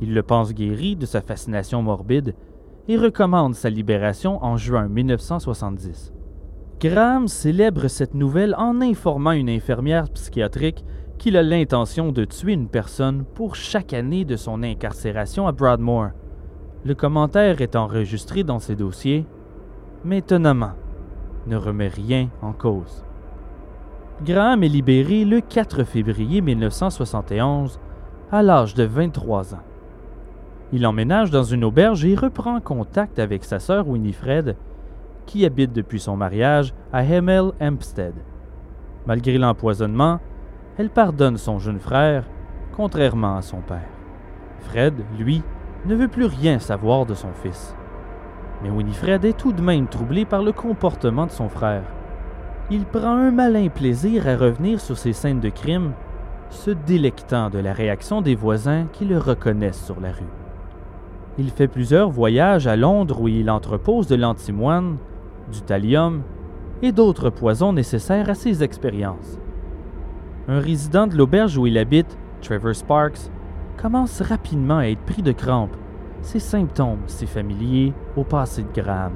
Ils 0.00 0.12
le 0.12 0.24
pensent 0.24 0.52
guéri 0.52 0.96
de 0.96 1.06
sa 1.06 1.20
fascination 1.20 1.80
morbide 1.80 2.34
et 2.88 2.96
recommandent 2.96 3.54
sa 3.54 3.70
libération 3.70 4.42
en 4.44 4.56
juin 4.56 4.88
1970. 4.88 6.12
Graham 6.80 7.28
célèbre 7.28 7.86
cette 7.86 8.14
nouvelle 8.14 8.56
en 8.58 8.80
informant 8.80 9.30
une 9.30 9.48
infirmière 9.48 10.10
psychiatrique 10.10 10.84
qu'il 11.18 11.36
a 11.36 11.44
l'intention 11.44 12.10
de 12.10 12.24
tuer 12.24 12.54
une 12.54 12.68
personne 12.68 13.24
pour 13.36 13.54
chaque 13.54 13.92
année 13.92 14.24
de 14.24 14.34
son 14.34 14.64
incarcération 14.64 15.46
à 15.46 15.52
Broadmoor. 15.52 16.08
Le 16.84 16.96
commentaire 16.96 17.60
est 17.60 17.76
enregistré 17.76 18.42
dans 18.42 18.58
ses 18.58 18.74
dossiers, 18.74 19.24
mais 20.04 20.18
étonnamment, 20.18 20.72
ne 21.46 21.54
remet 21.54 21.86
rien 21.86 22.28
en 22.42 22.52
cause. 22.52 23.04
Graham 24.22 24.62
est 24.62 24.68
libéré 24.68 25.24
le 25.24 25.40
4 25.40 25.82
février 25.84 26.42
1971 26.42 27.80
à 28.30 28.42
l'âge 28.42 28.74
de 28.74 28.84
23 28.84 29.54
ans. 29.54 29.62
Il 30.72 30.86
emménage 30.86 31.30
dans 31.30 31.42
une 31.42 31.64
auberge 31.64 32.04
et 32.04 32.14
reprend 32.14 32.60
contact 32.60 33.18
avec 33.18 33.44
sa 33.44 33.58
sœur 33.58 33.88
Winifred, 33.88 34.56
qui 35.24 35.46
habite 35.46 35.72
depuis 35.72 36.00
son 36.00 36.16
mariage 36.18 36.74
à 36.92 37.02
Hemel 37.02 37.52
Hempstead. 37.62 38.12
Malgré 39.06 39.38
l'empoisonnement, 39.38 40.20
elle 40.76 40.90
pardonne 40.90 41.38
son 41.38 41.58
jeune 41.58 41.80
frère, 41.80 42.24
contrairement 42.76 43.38
à 43.38 43.42
son 43.42 43.62
père. 43.62 43.88
Fred, 44.58 44.96
lui, 45.18 45.42
ne 45.86 45.94
veut 45.94 46.08
plus 46.08 46.26
rien 46.26 46.58
savoir 46.58 47.06
de 47.06 47.14
son 47.14 47.32
fils. 47.42 47.74
Mais 48.62 48.68
Winifred 48.68 49.24
est 49.24 49.38
tout 49.38 49.52
de 49.52 49.62
même 49.62 49.88
troublée 49.88 50.26
par 50.26 50.42
le 50.42 50.52
comportement 50.52 51.24
de 51.24 51.30
son 51.30 51.48
frère 51.48 51.84
il 52.70 52.84
prend 52.84 53.16
un 53.16 53.32
malin 53.32 53.68
plaisir 53.68 54.28
à 54.28 54.36
revenir 54.36 54.80
sur 54.80 54.96
ces 54.96 55.12
scènes 55.12 55.40
de 55.40 55.48
crime, 55.48 55.92
se 56.50 56.70
délectant 56.70 57.50
de 57.50 57.58
la 57.58 57.72
réaction 57.72 58.22
des 58.22 58.36
voisins 58.36 58.86
qui 58.92 59.04
le 59.04 59.18
reconnaissent 59.18 59.84
sur 59.84 60.00
la 60.00 60.12
rue. 60.12 60.32
Il 61.38 61.50
fait 61.50 61.68
plusieurs 61.68 62.10
voyages 62.10 62.68
à 62.68 62.76
Londres 62.76 63.20
où 63.20 63.28
il 63.28 63.50
entrepose 63.50 64.06
de 64.06 64.14
l'antimoine, 64.14 64.98
du 65.50 65.62
thallium 65.62 66.22
et 66.82 66.92
d'autres 66.92 67.30
poisons 67.30 67.72
nécessaires 67.72 68.30
à 68.30 68.34
ses 68.34 68.62
expériences. 68.62 69.38
Un 70.46 70.60
résident 70.60 71.08
de 71.08 71.16
l'auberge 71.16 71.58
où 71.58 71.66
il 71.66 71.76
habite, 71.76 72.16
Trevor 72.40 72.74
Sparks, 72.74 73.30
commence 73.76 74.20
rapidement 74.22 74.78
à 74.78 74.86
être 74.86 75.02
pris 75.02 75.22
de 75.22 75.32
crampes, 75.32 75.76
ses 76.22 76.38
symptômes 76.38 77.02
si 77.06 77.26
familiers 77.26 77.92
au 78.16 78.22
passé 78.22 78.62
de 78.62 78.80
Graham. 78.80 79.12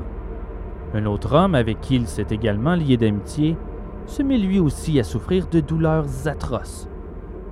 Un 0.94 1.06
autre 1.06 1.34
homme 1.34 1.56
avec 1.56 1.80
qui 1.80 1.96
il 1.96 2.06
s'est 2.06 2.28
également 2.30 2.76
lié 2.76 2.96
d'amitié 2.96 3.56
se 4.06 4.22
met 4.22 4.38
lui 4.38 4.60
aussi 4.60 5.00
à 5.00 5.04
souffrir 5.04 5.48
de 5.48 5.58
douleurs 5.58 6.06
atroces. 6.26 6.88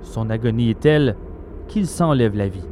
Son 0.01 0.29
agonie 0.29 0.69
est 0.69 0.79
telle 0.79 1.17
qu'il 1.67 1.85
s'enlève 1.85 2.37
la 2.37 2.47
vie. 2.47 2.67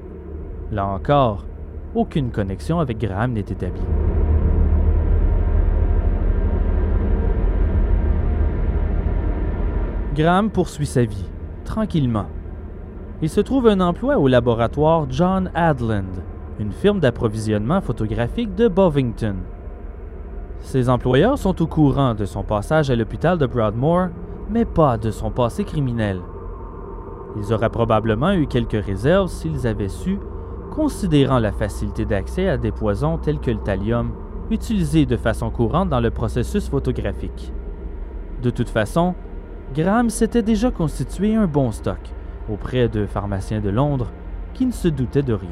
Là 0.72 0.88
encore, 0.88 1.46
aucune 1.94 2.32
connexion 2.32 2.80
avec 2.80 3.00
Graham 3.00 3.34
n'est 3.34 3.42
établie. 3.42 3.82
Graham 10.16 10.50
poursuit 10.50 10.86
sa 10.86 11.04
vie, 11.04 11.30
tranquillement. 11.66 12.28
Il 13.22 13.30
se 13.30 13.42
trouve 13.42 13.68
un 13.68 13.82
emploi 13.82 14.18
au 14.18 14.30
laboratoire 14.30 15.08
John 15.10 15.52
Adland, 15.54 16.24
une 16.60 16.72
firme 16.72 17.02
d'approvisionnement 17.02 17.82
photographique 17.82 18.56
de 18.56 18.70
Bovington, 18.70 19.36
ses 20.62 20.90
employeurs 20.90 21.38
sont 21.38 21.62
au 21.62 21.68
courant 21.68 22.14
de 22.14 22.26
son 22.26 22.44
passage 22.44 22.90
à 22.90 22.96
l'hôpital 22.96 23.38
de 23.38 23.46
Broadmoor, 23.46 24.08
mais 24.50 24.66
pas 24.66 24.98
de 24.98 25.12
son 25.12 25.32
passé 25.32 25.64
criminel. 25.64 26.20
Ils 27.38 27.54
auraient 27.54 27.70
probablement 27.70 28.34
eu 28.34 28.48
quelques 28.48 28.84
réserves 28.84 29.30
s'ils 29.30 29.68
avaient 29.68 29.90
su, 29.90 30.20
considérant 30.72 31.40
la 31.40 31.52
facilité 31.52 32.06
d'accès 32.06 32.48
à 32.48 32.58
des 32.58 32.72
poisons 32.72 33.18
tels 33.18 33.40
que 33.40 33.52
le 33.52 33.60
thallium, 33.60 34.12
utilisés 34.50 35.06
de 35.06 35.18
façon 35.18 35.50
courante 35.50 35.90
dans 35.90 36.00
le 36.00 36.12
processus 36.12 36.70
photographique. 36.70 37.52
De 38.42 38.50
toute 38.50 38.70
façon, 38.70 39.16
Graham 39.74 40.10
s'était 40.10 40.42
déjà 40.42 40.72
constitué 40.72 41.36
un 41.36 41.48
bon 41.48 41.72
stock 41.72 42.00
auprès 42.50 42.90
de 42.90 43.06
pharmaciens 43.06 43.62
de 43.62 43.70
Londres 43.70 44.12
qui 44.54 44.66
ne 44.66 44.72
se 44.72 44.90
doutaient 44.90 45.24
de 45.24 45.34
rien. 45.34 45.50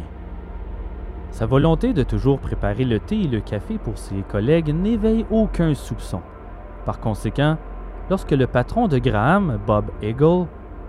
Sa 1.32 1.46
volonté 1.46 1.94
de 1.94 2.04
toujours 2.04 2.40
préparer 2.40 2.86
le 2.86 3.00
thé 3.00 3.22
et 3.22 3.28
le 3.28 3.40
café 3.40 3.78
pour 3.78 3.98
ses 3.98 4.22
collègues 4.24 4.74
n'éveille 4.74 5.26
aucun 5.30 5.74
soupçon. 5.76 6.22
Par 6.86 7.00
conséquent, 7.00 7.58
lorsque 8.10 8.32
le 8.32 8.48
patron 8.48 8.88
de 8.88 8.98
Graham, 8.98 9.60
Bob 9.66 9.86
Eagle, 10.02 10.48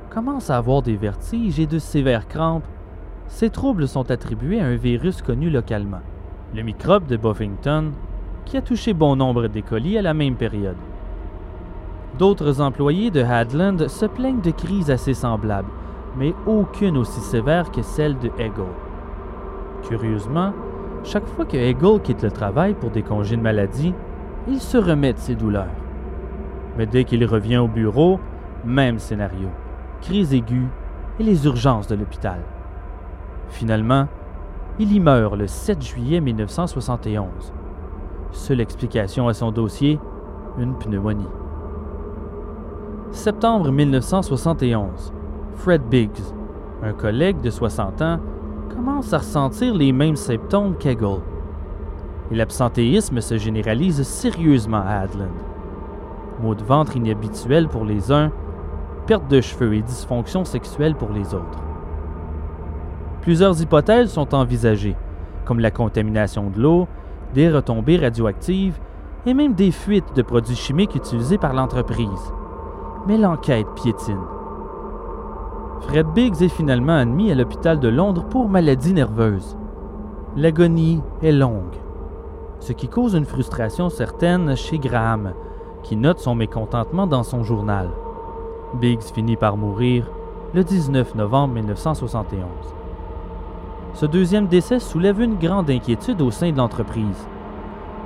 commence 0.08 0.50
à 0.50 0.56
avoir 0.56 0.82
des 0.82 0.96
vertiges 0.96 1.60
et 1.60 1.66
de 1.66 1.78
sévères 1.78 2.26
crampes, 2.26 2.66
ces 3.28 3.50
troubles 3.50 3.86
sont 3.86 4.10
attribués 4.10 4.60
à 4.60 4.66
un 4.66 4.76
virus 4.76 5.22
connu 5.22 5.50
localement, 5.50 6.00
le 6.54 6.62
microbe 6.62 7.06
de 7.06 7.16
Buffington, 7.16 7.92
qui 8.44 8.56
a 8.56 8.62
touché 8.62 8.92
bon 8.92 9.14
nombre 9.14 9.46
d'écoliers 9.46 9.98
à 9.98 10.02
la 10.02 10.14
même 10.14 10.34
période. 10.34 10.76
D'autres 12.18 12.60
employés 12.60 13.10
de 13.10 13.22
Hadland 13.22 13.86
se 13.86 14.06
plaignent 14.06 14.40
de 14.40 14.50
crises 14.50 14.90
assez 14.90 15.14
semblables, 15.14 15.70
mais 16.16 16.34
aucune 16.46 16.96
aussi 16.96 17.20
sévère 17.20 17.70
que 17.70 17.82
celle 17.82 18.18
de 18.18 18.30
Eagle. 18.38 18.89
Curieusement, 19.82 20.52
Chaque 21.02 21.26
fois 21.28 21.46
que 21.46 21.56
Hegel 21.56 22.00
quitte 22.02 22.22
le 22.22 22.30
travail 22.30 22.74
pour 22.74 22.90
des 22.90 23.02
congés 23.02 23.36
de 23.36 23.42
maladie, 23.42 23.94
il 24.48 24.60
se 24.60 24.76
remet 24.76 25.14
de 25.14 25.18
ses 25.18 25.34
douleurs. 25.34 25.66
Mais 26.76 26.86
dès 26.86 27.04
qu'il 27.04 27.24
revient 27.24 27.56
au 27.56 27.68
bureau, 27.68 28.20
même 28.64 28.98
scénario. 28.98 29.48
Crise 30.02 30.34
aiguë 30.34 30.68
et 31.18 31.22
les 31.22 31.46
urgences 31.46 31.86
de 31.86 31.94
l'hôpital. 31.94 32.40
Finalement, 33.48 34.08
il 34.78 34.92
y 34.92 35.00
meurt 35.00 35.36
le 35.36 35.46
7 35.46 35.82
juillet 35.82 36.20
1971. 36.20 37.52
Seule 38.32 38.60
explication 38.60 39.26
à 39.26 39.34
son 39.34 39.50
dossier, 39.50 39.98
une 40.58 40.74
pneumonie. 40.74 41.26
Septembre 43.10 43.72
1971. 43.72 45.12
Fred 45.54 45.82
Biggs, 45.90 46.22
un 46.82 46.92
collègue 46.92 47.40
de 47.40 47.50
60 47.50 48.02
ans, 48.02 48.20
commence 48.74 49.12
à 49.12 49.18
ressentir 49.18 49.74
les 49.74 49.92
mêmes 49.92 50.16
symptômes 50.16 50.76
qu'Eggle. 50.76 51.20
Et 52.30 52.36
l'absentéisme 52.36 53.20
se 53.20 53.36
généralise 53.36 54.02
sérieusement 54.02 54.82
à 54.84 55.00
Adland. 55.00 55.28
Maux 56.40 56.54
de 56.54 56.62
ventre 56.62 56.96
inhabituels 56.96 57.68
pour 57.68 57.84
les 57.84 58.12
uns, 58.12 58.30
perte 59.06 59.28
de 59.28 59.40
cheveux 59.40 59.74
et 59.74 59.82
dysfonction 59.82 60.44
sexuelle 60.44 60.94
pour 60.94 61.10
les 61.10 61.34
autres. 61.34 61.58
Plusieurs 63.22 63.60
hypothèses 63.60 64.10
sont 64.10 64.34
envisagées, 64.34 64.96
comme 65.44 65.60
la 65.60 65.70
contamination 65.70 66.48
de 66.48 66.60
l'eau, 66.60 66.88
des 67.34 67.50
retombées 67.50 67.98
radioactives 67.98 68.78
et 69.26 69.34
même 69.34 69.54
des 69.54 69.72
fuites 69.72 70.16
de 70.16 70.22
produits 70.22 70.56
chimiques 70.56 70.94
utilisés 70.94 71.38
par 71.38 71.52
l'entreprise. 71.52 72.32
Mais 73.06 73.18
l'enquête 73.18 73.66
piétine. 73.74 74.39
Fred 75.82 76.06
Biggs 76.14 76.42
est 76.42 76.48
finalement 76.48 76.96
admis 76.96 77.32
à 77.32 77.34
l'hôpital 77.34 77.80
de 77.80 77.88
Londres 77.88 78.24
pour 78.24 78.48
maladie 78.48 78.92
nerveuse. 78.92 79.56
L'agonie 80.36 81.00
est 81.22 81.32
longue, 81.32 81.74
ce 82.60 82.72
qui 82.72 82.86
cause 82.86 83.14
une 83.14 83.24
frustration 83.24 83.88
certaine 83.88 84.56
chez 84.56 84.78
Graham, 84.78 85.32
qui 85.82 85.96
note 85.96 86.20
son 86.20 86.34
mécontentement 86.34 87.06
dans 87.06 87.24
son 87.24 87.42
journal. 87.42 87.88
Biggs 88.74 89.02
finit 89.14 89.36
par 89.36 89.56
mourir 89.56 90.06
le 90.54 90.62
19 90.62 91.16
novembre 91.16 91.54
1971. 91.54 92.44
Ce 93.94 94.06
deuxième 94.06 94.46
décès 94.46 94.78
soulève 94.78 95.20
une 95.20 95.38
grande 95.38 95.70
inquiétude 95.70 96.20
au 96.20 96.30
sein 96.30 96.52
de 96.52 96.58
l'entreprise. 96.58 97.26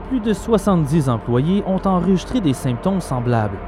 Plus 0.09 0.21
de 0.21 0.33
70 0.33 1.09
employés 1.09 1.63
ont 1.67 1.87
enregistré 1.87 2.41
des 2.41 2.55
symptômes 2.55 3.01
semblables. 3.01 3.59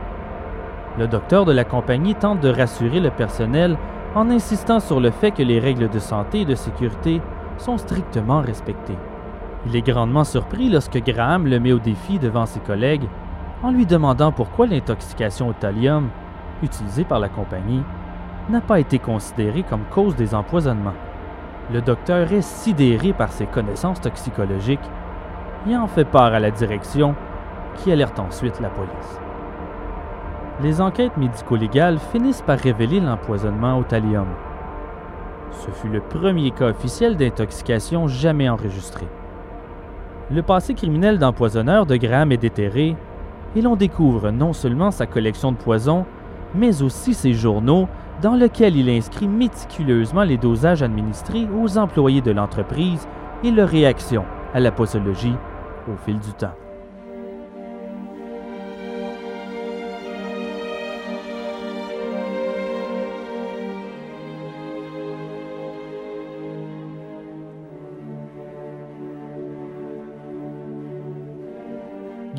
Le 0.99 1.07
docteur 1.07 1.45
de 1.45 1.53
la 1.53 1.65
compagnie 1.65 2.15
tente 2.15 2.41
de 2.41 2.49
rassurer 2.49 3.01
le 3.01 3.11
personnel 3.11 3.77
en 4.17 4.31
insistant 4.31 4.81
sur 4.81 4.99
le 4.99 5.11
fait 5.11 5.31
que 5.31 5.43
les 5.43 5.59
règles 5.59 5.91
de 5.91 5.99
santé 5.99 6.41
et 6.41 6.45
de 6.47 6.55
sécurité 6.55 7.21
sont 7.59 7.77
strictement 7.77 8.41
respectées. 8.41 8.97
Il 9.67 9.77
est 9.77 9.87
grandement 9.87 10.25
surpris 10.25 10.71
lorsque 10.71 10.97
Graham 11.05 11.47
le 11.47 11.61
met 11.61 11.73
au 11.73 11.79
défi 11.79 12.19
devant 12.19 12.47
ses 12.47 12.61
collègues 12.61 13.07
en 13.63 13.71
lui 13.71 13.85
demandant 13.85 14.33
pourquoi 14.33 14.67
l'intoxication 14.67 15.49
au 15.49 15.53
thallium, 15.53 16.09
utilisée 16.63 17.05
par 17.05 17.21
la 17.21 17.29
compagnie, 17.29 17.83
n'a 18.49 18.63
pas 18.63 18.81
été 18.81 18.99
considérée 18.99 19.65
comme 19.65 19.85
cause 19.91 20.17
des 20.17 20.35
empoisonnements. 20.35 20.95
Le 21.71 21.83
docteur 21.83 22.33
est 22.33 22.43
sidéré 22.43 23.13
par 23.13 23.33
ses 23.33 23.47
connaissances 23.47 24.01
toxicologiques 24.01 24.91
et 25.69 25.77
en 25.77 25.89
fait 25.89 26.07
part 26.07 26.33
à 26.33 26.41
la 26.41 26.51
direction 26.51 27.15
qui 27.77 27.93
alerte 27.93 28.19
ensuite 28.19 28.61
la 28.61 28.71
police 28.71 29.26
les 30.63 30.81
enquêtes 30.81 31.17
médico-légales 31.19 31.99
finissent 31.99 32.43
par 32.43 32.59
révéler 32.59 33.01
l'empoisonnement 33.01 33.79
au 33.79 33.83
thallium. 33.83 34.29
Ce 35.53 35.71
fut 35.71 35.89
le 35.89 36.01
premier 36.01 36.51
cas 36.51 36.71
officiel 36.71 37.17
d'intoxication 37.17 38.09
jamais 38.09 38.49
enregistré. 38.49 39.07
Le 40.31 40.43
passé 40.43 40.75
criminel 40.75 41.19
d'empoisonneur 41.19 41.87
de 41.87 41.97
Graham 41.97 42.33
est 42.33 42.39
déterré 42.39 42.97
et 43.55 43.63
l'on 43.63 43.77
découvre 43.77 44.31
non 44.31 44.53
seulement 44.53 44.91
sa 44.91 45.07
collection 45.07 45.53
de 45.53 45.57
poisons, 45.57 46.05
mais 46.55 46.83
aussi 46.83 47.15
ses 47.15 47.33
journaux 47.33 47.89
dans 48.23 48.35
lesquels 48.35 48.77
il 48.77 48.89
inscrit 48.89 49.29
méticuleusement 49.29 50.25
les 50.25 50.39
dosages 50.39 50.83
administrés 50.83 51.47
aux 51.55 51.77
employés 51.77 52.23
de 52.23 52.33
l'entreprise 52.33 53.07
et 53.45 53.51
leurs 53.51 53.69
réactions 53.69 54.25
à 54.55 54.61
la 54.61 54.73
posologie 54.73 55.37
au 55.87 55.97
fil 56.05 56.19
du 56.19 56.33
temps. 56.33 56.55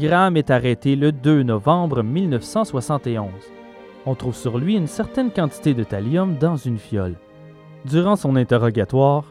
Graham 0.08 0.38
est 0.38 0.52
arrêté 0.52 0.96
le 0.96 1.12
2 1.12 1.43
novembre 1.43 2.02
1971. 2.02 3.28
On 4.06 4.15
trouve 4.15 4.38
sur 4.38 4.58
lui 4.58 4.78
une 4.78 4.88
certaine 4.88 5.32
quantité 5.32 5.74
de 5.74 5.84
thallium 5.84 6.38
dans 6.38 6.56
une 6.56 6.78
fiole. 6.78 7.15
Durant 7.84 8.15
son 8.15 8.38
interrogatoire, 8.38 9.26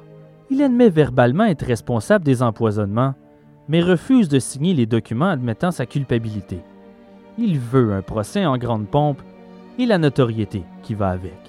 il 0.50 0.62
admet 0.62 0.90
verbalement 0.90 1.46
être 1.46 1.64
responsable 1.64 2.26
des 2.26 2.42
empoisonnements, 2.42 3.14
mais 3.70 3.80
refuse 3.80 4.28
de 4.28 4.38
signer 4.38 4.74
les 4.74 4.84
documents 4.84 5.30
admettant 5.30 5.70
sa 5.70 5.86
culpabilité. 5.86 6.58
Il 7.38 7.58
veut 7.58 7.94
un 7.94 8.02
procès 8.02 8.44
en 8.44 8.58
grande 8.58 8.86
pompe 8.86 9.22
et 9.78 9.86
la 9.86 9.96
notoriété 9.96 10.62
qui 10.82 10.92
va 10.92 11.08
avec. 11.08 11.40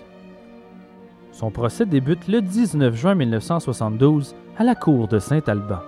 Son 1.34 1.52
procès 1.52 1.86
débute 1.86 2.30
le 2.30 2.42
19 2.42 2.96
juin 2.96 3.16
1972 3.16 4.38
à 4.58 4.63
la 4.63 4.76
cour 4.76 5.10
de 5.10 5.20
Saint-Alban. 5.20 5.82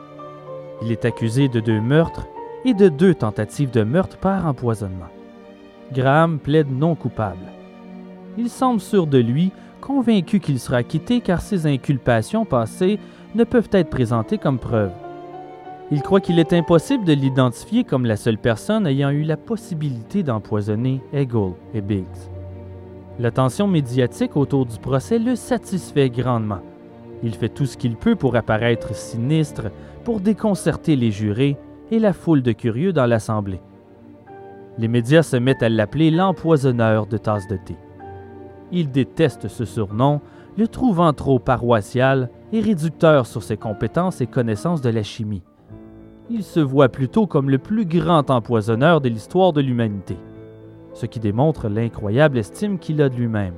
Il 0.82 0.92
est 0.92 1.06
accusé 1.06 1.48
de 1.48 1.62
deux 1.62 1.80
meurtres 1.80 2.28
et 2.66 2.74
de 2.74 2.90
deux 2.90 3.14
tentatives 3.14 3.72
de 3.72 3.84
meurtre 3.84 4.18
par 4.18 4.46
empoisonnement. 4.46 5.10
Graham 5.94 6.40
plaide 6.40 6.72
non 6.72 6.96
coupable. 6.96 7.52
Il 8.38 8.50
semble 8.50 8.80
sûr 8.80 9.08
de 9.08 9.18
lui, 9.18 9.52
convaincu 9.82 10.40
qu'il 10.40 10.60
sera 10.60 10.78
acquitté 10.78 11.22
car 11.22 11.42
ses 11.42 11.66
inculpations 11.66 12.46
passées 12.46 13.00
ne 13.36 13.44
peuvent 13.44 13.70
être 13.72 13.90
présentées 13.90 14.38
comme 14.38 14.60
preuve. 14.60 14.92
Il 15.92 16.02
croit 16.04 16.22
qu'il 16.22 16.38
est 16.38 16.54
impossible 16.54 17.06
de 17.06 17.14
l'identifier 17.14 17.84
comme 17.84 18.06
la 18.06 18.16
seule 18.16 18.38
personne 18.38 18.86
ayant 18.86 19.10
eu 19.10 19.24
la 19.24 19.38
possibilité 19.38 20.22
d'empoisonner 20.22 21.02
Hegel 21.14 21.54
et 21.74 21.82
Biggs. 21.82 22.06
L'attention 23.18 23.68
médiatique 23.68 24.38
autour 24.38 24.66
du 24.66 24.78
procès 24.78 25.18
le 25.18 25.36
satisfait 25.36 26.10
grandement. 26.10 26.62
Il 27.24 27.34
fait 27.36 27.50
tout 27.50 27.66
ce 27.66 27.76
qu'il 27.76 27.96
peut 27.96 28.16
pour 28.16 28.36
apparaître 28.36 28.96
sinistre, 28.96 29.72
pour 30.04 30.20
déconcerter 30.20 30.96
les 30.96 31.12
jurés 31.12 31.58
et 31.92 32.00
la 32.00 32.14
foule 32.14 32.42
de 32.42 32.52
curieux 32.52 32.94
dans 32.94 33.06
l'Assemblée. 33.06 33.62
Les 34.78 34.88
médias 34.88 35.24
se 35.24 35.38
mettent 35.38 35.64
à 35.64 35.70
l'appeler 35.70 36.12
l'empoisonneur 36.12 37.06
de 37.08 37.18
tasses 37.18 37.48
de 37.48 37.58
thé. 37.58 37.76
Il 38.72 38.92
déteste 38.92 39.48
ce 39.48 39.66
surnom, 39.66 40.22
le 40.58 40.68
trouvant 40.68 41.14
trop 41.14 41.40
paroissial 41.40 42.30
et 42.54 42.62
réducteur 42.62 43.26
sur 43.26 43.44
ses 43.44 43.58
compétences 43.58 44.22
et 44.22 44.28
connaissances 44.28 44.82
de 44.82 44.90
la 44.90 45.04
chimie. 45.04 45.44
Il 46.30 46.44
se 46.44 46.60
voit 46.60 46.90
plutôt 46.90 47.26
comme 47.26 47.50
le 47.50 47.58
plus 47.58 47.86
grand 47.86 48.30
empoisonneur 48.30 49.02
de 49.02 49.10
l'histoire 49.10 49.52
de 49.52 49.62
l'humanité, 49.62 50.18
ce 50.94 51.08
qui 51.08 51.20
démontre 51.20 51.68
l'incroyable 51.70 52.38
estime 52.38 52.78
qu'il 52.78 53.02
a 53.02 53.10
de 53.10 53.16
lui-même. 53.16 53.56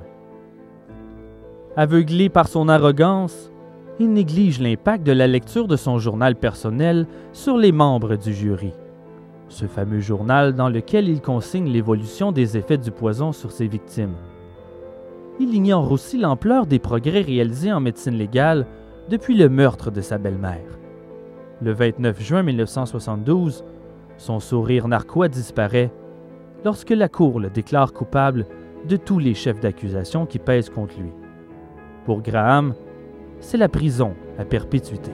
Aveuglé 1.76 2.28
par 2.30 2.48
son 2.48 2.68
arrogance, 2.68 3.51
il 4.00 4.12
néglige 4.12 4.60
l'impact 4.60 5.04
de 5.04 5.12
la 5.12 5.26
lecture 5.26 5.68
de 5.68 5.76
son 5.76 5.98
journal 5.98 6.34
personnel 6.34 7.06
sur 7.32 7.56
les 7.56 7.72
membres 7.72 8.16
du 8.16 8.32
jury. 8.32 8.72
Ce 9.48 9.66
fameux 9.66 10.00
journal 10.00 10.54
dans 10.54 10.68
lequel 10.68 11.08
il 11.08 11.20
consigne 11.20 11.68
l'évolution 11.68 12.32
des 12.32 12.56
effets 12.56 12.78
du 12.78 12.90
poison 12.90 13.32
sur 13.32 13.52
ses 13.52 13.66
victimes. 13.66 14.14
Il 15.40 15.54
ignore 15.54 15.92
aussi 15.92 16.18
l'ampleur 16.18 16.66
des 16.66 16.78
progrès 16.78 17.20
réalisés 17.20 17.72
en 17.72 17.80
médecine 17.80 18.16
légale 18.16 18.66
depuis 19.10 19.36
le 19.36 19.48
meurtre 19.48 19.90
de 19.90 20.00
sa 20.00 20.18
belle-mère. 20.18 20.78
Le 21.60 21.72
29 21.72 22.20
juin 22.20 22.42
1972, 22.42 23.64
son 24.16 24.40
sourire 24.40 24.88
narquois 24.88 25.28
disparaît 25.28 25.90
lorsque 26.64 26.90
la 26.90 27.08
Cour 27.08 27.40
le 27.40 27.50
déclare 27.50 27.92
coupable 27.92 28.46
de 28.88 28.96
tous 28.96 29.18
les 29.18 29.34
chefs 29.34 29.60
d'accusation 29.60 30.26
qui 30.26 30.38
pèsent 30.38 30.70
contre 30.70 30.98
lui. 30.98 31.10
Pour 32.04 32.22
Graham, 32.22 32.74
c'est 33.42 33.58
la 33.58 33.68
prison 33.68 34.14
à 34.38 34.44
perpétuité. 34.46 35.10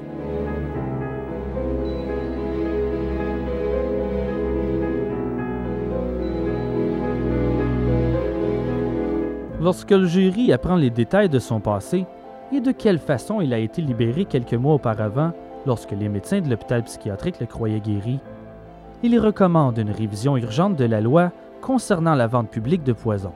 Lorsque 9.61 9.91
le 9.91 10.07
jury 10.07 10.53
apprend 10.53 10.77
les 10.77 10.91
détails 10.91 11.29
de 11.29 11.41
son 11.41 11.59
passé 11.59 12.07
et 12.53 12.61
de 12.61 12.71
quelle 12.71 12.99
façon 12.99 13.41
il 13.41 13.53
a 13.53 13.59
été 13.59 13.83
libéré 13.83 14.25
quelques 14.25 14.55
mois 14.55 14.75
auparavant 14.75 15.33
lorsque 15.67 15.91
les 15.91 16.09
médecins 16.09 16.41
de 16.41 16.49
l'hôpital 16.49 16.85
psychiatrique 16.85 17.41
le 17.41 17.47
croyaient 17.47 17.81
guéri, 17.81 18.21
il 19.03 19.19
recommande 19.19 19.79
une 19.79 19.91
révision 19.91 20.37
urgente 20.37 20.77
de 20.77 20.85
la 20.85 21.01
loi 21.01 21.33
concernant 21.61 22.15
la 22.15 22.29
vente 22.29 22.51
publique 22.51 22.85
de 22.85 22.93
poison. 22.93 23.33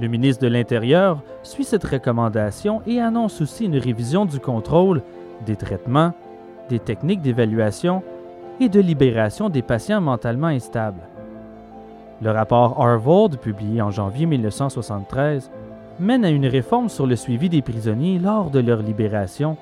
Le 0.00 0.08
ministre 0.08 0.42
de 0.42 0.48
l'Intérieur 0.48 1.22
suit 1.42 1.64
cette 1.64 1.84
recommandation 1.84 2.82
et 2.86 3.00
annonce 3.00 3.40
aussi 3.40 3.64
une 3.64 3.78
révision 3.78 4.24
du 4.24 4.38
contrôle, 4.38 5.02
des 5.44 5.56
traitements 5.56 6.12
des 6.68 6.78
techniques 6.78 7.22
d'évaluation 7.22 8.02
et 8.60 8.68
de 8.68 8.80
libération 8.80 9.48
des 9.48 9.62
patients 9.62 10.00
mentalement 10.00 10.48
instables. 10.48 11.00
Le 12.20 12.30
rapport 12.30 12.80
Harvard, 12.80 13.30
publié 13.40 13.80
en 13.80 13.90
janvier 13.90 14.26
1973, 14.26 15.50
mène 16.00 16.24
à 16.24 16.30
une 16.30 16.46
réforme 16.46 16.88
sur 16.88 17.06
le 17.06 17.16
suivi 17.16 17.48
des 17.48 17.62
prisonniers 17.62 18.18
lors 18.18 18.50
de 18.50 18.60
leur 18.60 18.82
libération 18.82 19.56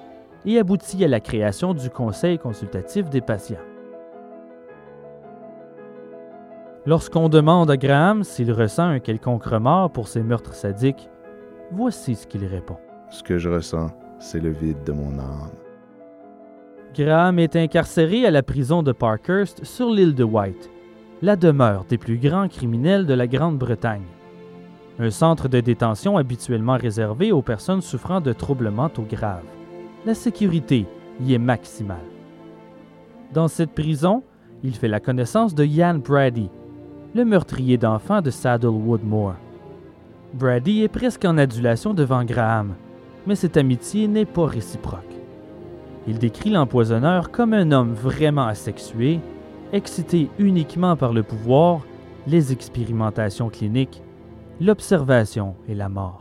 et 0.44 0.58
aboutit 0.58 1.04
à 1.04 1.08
la 1.08 1.20
création 1.20 1.74
du 1.74 1.90
Conseil 1.90 2.38
consultatif 2.38 3.10
des 3.10 3.20
patients. 3.20 3.56
Lorsqu'on 6.86 7.28
demande 7.28 7.68
à 7.68 7.76
Graham 7.76 8.22
s'il 8.22 8.52
ressent 8.52 8.88
un 8.88 9.00
quelconque 9.00 9.44
remords 9.44 9.90
pour 9.90 10.06
ses 10.06 10.22
meurtres 10.22 10.54
sadiques, 10.54 11.08
voici 11.72 12.14
ce 12.14 12.28
qu'il 12.28 12.44
répond. 12.44 12.76
Ce 13.10 13.24
que 13.24 13.38
je 13.38 13.48
ressens, 13.48 13.90
c'est 14.20 14.38
le 14.38 14.50
vide 14.50 14.84
de 14.86 14.92
mon 14.92 15.18
âme. 15.18 15.50
Graham 16.94 17.40
est 17.40 17.56
incarcéré 17.56 18.24
à 18.24 18.30
la 18.30 18.44
prison 18.44 18.84
de 18.84 18.92
Parkhurst 18.92 19.64
sur 19.64 19.90
l'île 19.90 20.14
de 20.14 20.22
White, 20.22 20.70
la 21.22 21.34
demeure 21.34 21.84
des 21.88 21.98
plus 21.98 22.18
grands 22.18 22.46
criminels 22.46 23.04
de 23.04 23.14
la 23.14 23.26
Grande-Bretagne. 23.26 24.06
Un 25.00 25.10
centre 25.10 25.48
de 25.48 25.60
détention 25.60 26.16
habituellement 26.16 26.76
réservé 26.76 27.32
aux 27.32 27.42
personnes 27.42 27.82
souffrant 27.82 28.20
de 28.20 28.32
troubles 28.32 28.70
mentaux 28.70 29.06
graves. 29.10 29.42
La 30.06 30.14
sécurité 30.14 30.86
y 31.20 31.34
est 31.34 31.38
maximale. 31.38 31.98
Dans 33.34 33.48
cette 33.48 33.72
prison, 33.72 34.22
il 34.62 34.74
fait 34.74 34.88
la 34.88 35.00
connaissance 35.00 35.54
de 35.54 35.64
Ian 35.64 35.98
Brady, 35.98 36.48
le 37.16 37.24
meurtrier 37.24 37.78
d'enfants 37.78 38.20
de 38.20 38.30
Saddlewood 38.30 39.02
Moor. 39.02 39.36
Brady 40.34 40.82
est 40.82 40.88
presque 40.88 41.24
en 41.24 41.38
adulation 41.38 41.94
devant 41.94 42.24
Graham, 42.24 42.74
mais 43.26 43.34
cette 43.34 43.56
amitié 43.56 44.06
n'est 44.06 44.26
pas 44.26 44.44
réciproque. 44.44 45.00
Il 46.06 46.18
décrit 46.18 46.50
l'empoisonneur 46.50 47.30
comme 47.30 47.54
un 47.54 47.72
homme 47.72 47.94
vraiment 47.94 48.46
asexué, 48.46 49.18
excité 49.72 50.28
uniquement 50.38 50.94
par 50.94 51.14
le 51.14 51.22
pouvoir, 51.22 51.80
les 52.26 52.52
expérimentations 52.52 53.48
cliniques, 53.48 54.02
l'observation 54.60 55.54
et 55.68 55.74
la 55.74 55.88
mort. 55.88 56.20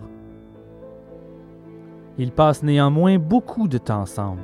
Ils 2.18 2.32
passent 2.32 2.64
néanmoins 2.64 3.20
beaucoup 3.20 3.68
de 3.68 3.78
temps 3.78 4.02
ensemble, 4.02 4.42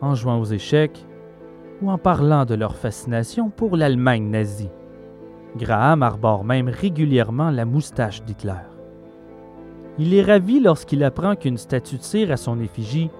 en 0.00 0.16
jouant 0.16 0.40
aux 0.40 0.44
échecs 0.44 1.06
ou 1.80 1.88
en 1.88 1.98
parlant 1.98 2.44
de 2.44 2.56
leur 2.56 2.74
fascination 2.74 3.48
pour 3.48 3.76
l'Allemagne 3.76 4.28
nazie. 4.28 4.70
Graham 5.56 6.02
arbore 6.02 6.44
même 6.44 6.68
régulièrement 6.68 7.50
la 7.50 7.64
moustache 7.64 8.22
d'Hitler. 8.22 8.52
Il 9.98 10.14
est 10.14 10.22
ravi 10.22 10.60
lorsqu'il 10.60 11.02
apprend 11.02 11.34
qu'une 11.34 11.56
statue 11.56 11.96
de 11.96 12.02
cire 12.02 12.30
à 12.30 12.36
son 12.36 12.60
effigie 12.60 13.10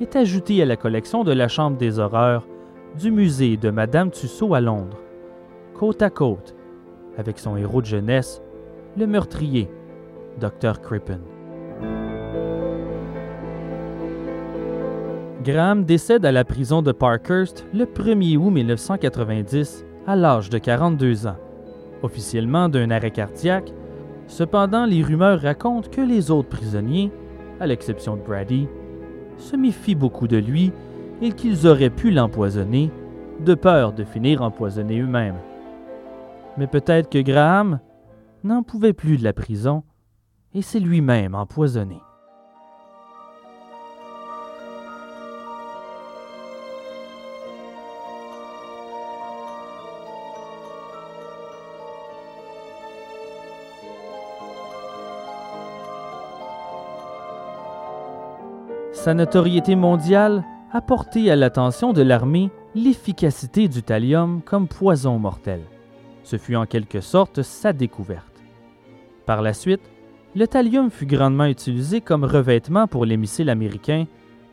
est 0.00 0.16
ajoutée 0.16 0.62
à 0.62 0.66
la 0.66 0.76
collection 0.76 1.22
de 1.22 1.32
la 1.32 1.46
Chambre 1.46 1.76
des 1.76 1.98
horreurs 1.98 2.46
du 2.98 3.10
musée 3.10 3.56
de 3.56 3.70
Madame 3.70 4.10
Tussaud 4.10 4.54
à 4.54 4.60
Londres, 4.60 4.98
côte 5.74 6.02
à 6.02 6.10
côte 6.10 6.54
avec 7.16 7.38
son 7.38 7.56
héros 7.56 7.80
de 7.80 7.86
jeunesse, 7.86 8.42
le 8.96 9.06
meurtrier, 9.06 9.70
Dr. 10.40 10.80
Crippen. 10.80 11.20
Graham 15.44 15.84
décède 15.84 16.24
à 16.24 16.32
la 16.32 16.44
prison 16.44 16.80
de 16.82 16.90
Parkhurst 16.90 17.66
le 17.74 17.84
1er 17.84 18.38
août 18.38 18.50
1990 18.50 19.84
à 20.06 20.16
l'âge 20.16 20.50
de 20.50 20.58
42 20.58 21.26
ans 21.26 21.36
officiellement 22.02 22.68
d'un 22.68 22.90
arrêt 22.90 23.10
cardiaque. 23.10 23.72
Cependant, 24.26 24.86
les 24.86 25.02
rumeurs 25.02 25.40
racontent 25.40 25.88
que 25.90 26.00
les 26.00 26.30
autres 26.30 26.48
prisonniers, 26.48 27.10
à 27.60 27.66
l'exception 27.66 28.16
de 28.16 28.22
Brady, 28.22 28.68
se 29.38 29.56
méfient 29.56 29.94
beaucoup 29.94 30.28
de 30.28 30.36
lui 30.36 30.72
et 31.22 31.32
qu'ils 31.32 31.66
auraient 31.66 31.90
pu 31.90 32.10
l'empoisonner, 32.10 32.90
de 33.44 33.54
peur 33.54 33.92
de 33.92 34.04
finir 34.04 34.42
empoisonnés 34.42 35.00
eux-mêmes. 35.00 35.38
Mais 36.56 36.66
peut-être 36.66 37.10
que 37.10 37.18
Graham 37.18 37.80
n'en 38.44 38.62
pouvait 38.62 38.92
plus 38.92 39.16
de 39.18 39.24
la 39.24 39.32
prison 39.32 39.82
et 40.54 40.62
s'est 40.62 40.80
lui-même 40.80 41.34
empoisonné. 41.34 41.98
Sa 59.04 59.12
notoriété 59.12 59.76
mondiale 59.76 60.42
a 60.72 60.80
porté 60.80 61.30
à 61.30 61.36
l'attention 61.36 61.92
de 61.92 62.00
l'armée 62.00 62.50
l'efficacité 62.74 63.68
du 63.68 63.82
thallium 63.82 64.40
comme 64.40 64.66
poison 64.66 65.18
mortel. 65.18 65.60
Ce 66.22 66.38
fut 66.38 66.56
en 66.56 66.64
quelque 66.64 67.02
sorte 67.02 67.42
sa 67.42 67.74
découverte. 67.74 68.42
Par 69.26 69.42
la 69.42 69.52
suite, 69.52 69.82
le 70.34 70.46
thallium 70.48 70.90
fut 70.90 71.04
grandement 71.04 71.44
utilisé 71.44 72.00
comme 72.00 72.24
revêtement 72.24 72.86
pour 72.86 73.04
les 73.04 73.18
missiles 73.18 73.50
américains 73.50 74.06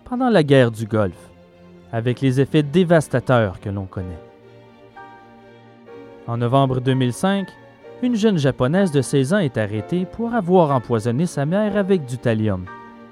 pendant 0.03 0.29
la 0.29 0.43
guerre 0.43 0.71
du 0.71 0.85
Golfe, 0.85 1.31
avec 1.93 2.19
les 2.19 2.41
effets 2.41 2.61
dévastateurs 2.61 3.61
que 3.61 3.69
l'on 3.69 3.85
connaît. 3.85 4.19
En 6.27 6.35
novembre 6.35 6.81
2005, 6.81 7.47
une 8.03 8.15
jeune 8.15 8.37
japonaise 8.37 8.91
de 8.91 9.01
16 9.01 9.33
ans 9.33 9.37
est 9.37 9.57
arrêtée 9.57 10.05
pour 10.05 10.33
avoir 10.33 10.71
empoisonné 10.71 11.25
sa 11.25 11.45
mère 11.45 11.77
avec 11.77 12.03
du 12.05 12.17
thallium 12.17 12.65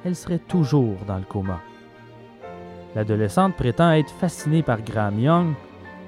elle 0.06 0.16
serait 0.16 0.40
toujours 0.40 0.98
dans 1.08 1.18
le 1.18 1.24
coma. 1.24 1.60
L'adolescente 2.96 3.56
prétend 3.56 3.92
être 3.92 4.12
fascinée 4.12 4.64
par 4.64 4.82
Graham 4.82 5.20
Young 5.20 5.54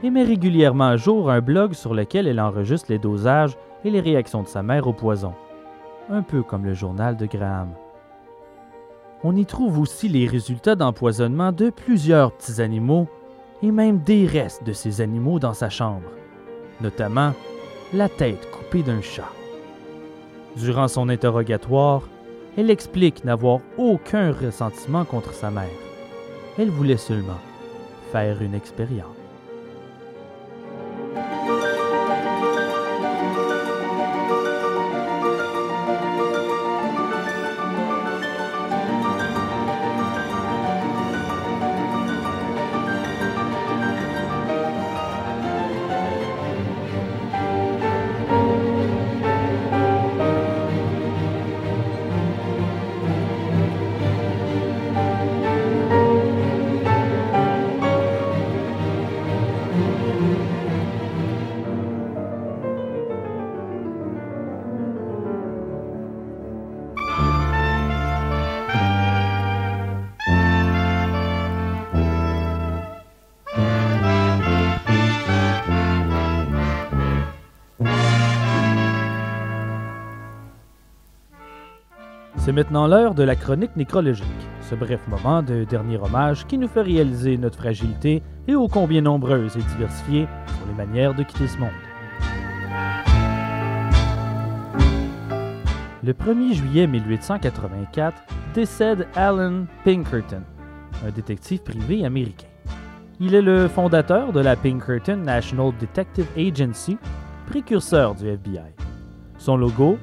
et 0.03 0.09
met 0.09 0.23
régulièrement 0.23 0.87
à 0.87 0.97
jour 0.97 1.29
un 1.29 1.41
blog 1.41 1.73
sur 1.73 1.93
lequel 1.93 2.27
elle 2.27 2.39
enregistre 2.39 2.87
les 2.89 2.99
dosages 2.99 3.57
et 3.85 3.91
les 3.91 3.99
réactions 3.99 4.43
de 4.43 4.47
sa 4.47 4.63
mère 4.63 4.87
au 4.87 4.93
poison, 4.93 5.33
un 6.09 6.23
peu 6.23 6.41
comme 6.41 6.65
le 6.65 6.73
journal 6.73 7.17
de 7.17 7.25
Graham. 7.25 7.69
On 9.23 9.35
y 9.35 9.45
trouve 9.45 9.79
aussi 9.79 10.09
les 10.09 10.25
résultats 10.25 10.75
d'empoisonnement 10.75 11.51
de 11.51 11.69
plusieurs 11.69 12.31
petits 12.31 12.61
animaux 12.61 13.07
et 13.61 13.71
même 13.71 13.99
des 13.99 14.25
restes 14.25 14.63
de 14.63 14.73
ces 14.73 15.01
animaux 15.01 15.37
dans 15.37 15.53
sa 15.53 15.69
chambre, 15.69 16.09
notamment 16.81 17.33
la 17.93 18.09
tête 18.09 18.49
coupée 18.49 18.81
d'un 18.81 19.01
chat. 19.01 19.29
Durant 20.57 20.87
son 20.87 21.09
interrogatoire, 21.09 22.01
elle 22.57 22.69
explique 22.69 23.23
n'avoir 23.23 23.59
aucun 23.77 24.31
ressentiment 24.31 25.05
contre 25.05 25.33
sa 25.33 25.51
mère. 25.51 25.69
Elle 26.57 26.69
voulait 26.69 26.97
seulement 26.97 27.39
faire 28.11 28.41
une 28.41 28.55
expérience. 28.55 29.20
C'est 82.51 82.55
maintenant 82.55 82.85
l'heure 82.85 83.15
de 83.15 83.23
la 83.23 83.37
chronique 83.37 83.77
nécrologique, 83.77 84.25
ce 84.69 84.75
bref 84.75 84.99
moment 85.07 85.41
de 85.41 85.63
dernier 85.63 85.95
hommage 85.95 86.45
qui 86.47 86.57
nous 86.57 86.67
fait 86.67 86.81
réaliser 86.81 87.37
notre 87.37 87.57
fragilité 87.57 88.21
et 88.45 88.55
ô 88.55 88.67
combien 88.67 88.99
nombreuse 88.99 89.55
et 89.55 89.61
diversifiée 89.61 90.27
sont 90.47 90.67
les 90.67 90.73
manières 90.73 91.15
de 91.15 91.23
quitter 91.23 91.47
ce 91.47 91.57
monde. 91.57 91.69
Le 96.03 96.11
1er 96.11 96.53
juillet 96.53 96.87
1884 96.87 98.21
décède 98.53 99.07
Alan 99.15 99.63
Pinkerton, 99.85 100.43
un 101.07 101.11
détective 101.11 101.63
privé 101.63 102.03
américain. 102.03 102.47
Il 103.21 103.33
est 103.33 103.41
le 103.41 103.69
fondateur 103.69 104.33
de 104.33 104.41
la 104.41 104.57
Pinkerton 104.57 105.15
National 105.15 105.71
Detective 105.79 106.27
Agency, 106.35 106.97
précurseur 107.47 108.13
du 108.13 108.27
FBI. 108.27 108.75
Son 109.37 109.55
logo, 109.55 109.97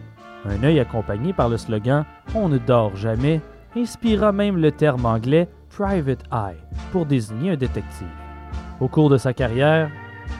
un 0.48 0.62
œil 0.64 0.80
accompagné 0.80 1.32
par 1.32 1.48
le 1.48 1.56
slogan 1.56 2.04
On 2.34 2.48
ne 2.48 2.58
dort 2.58 2.96
jamais 2.96 3.40
inspira 3.76 4.32
même 4.32 4.56
le 4.56 4.72
terme 4.72 5.06
anglais 5.06 5.48
Private 5.70 6.24
Eye 6.32 6.56
pour 6.90 7.06
désigner 7.06 7.52
un 7.52 7.56
détective. 7.56 8.06
Au 8.80 8.88
cours 8.88 9.11
de 9.11 9.18
sa 9.18 9.32
carrière, 9.32 9.90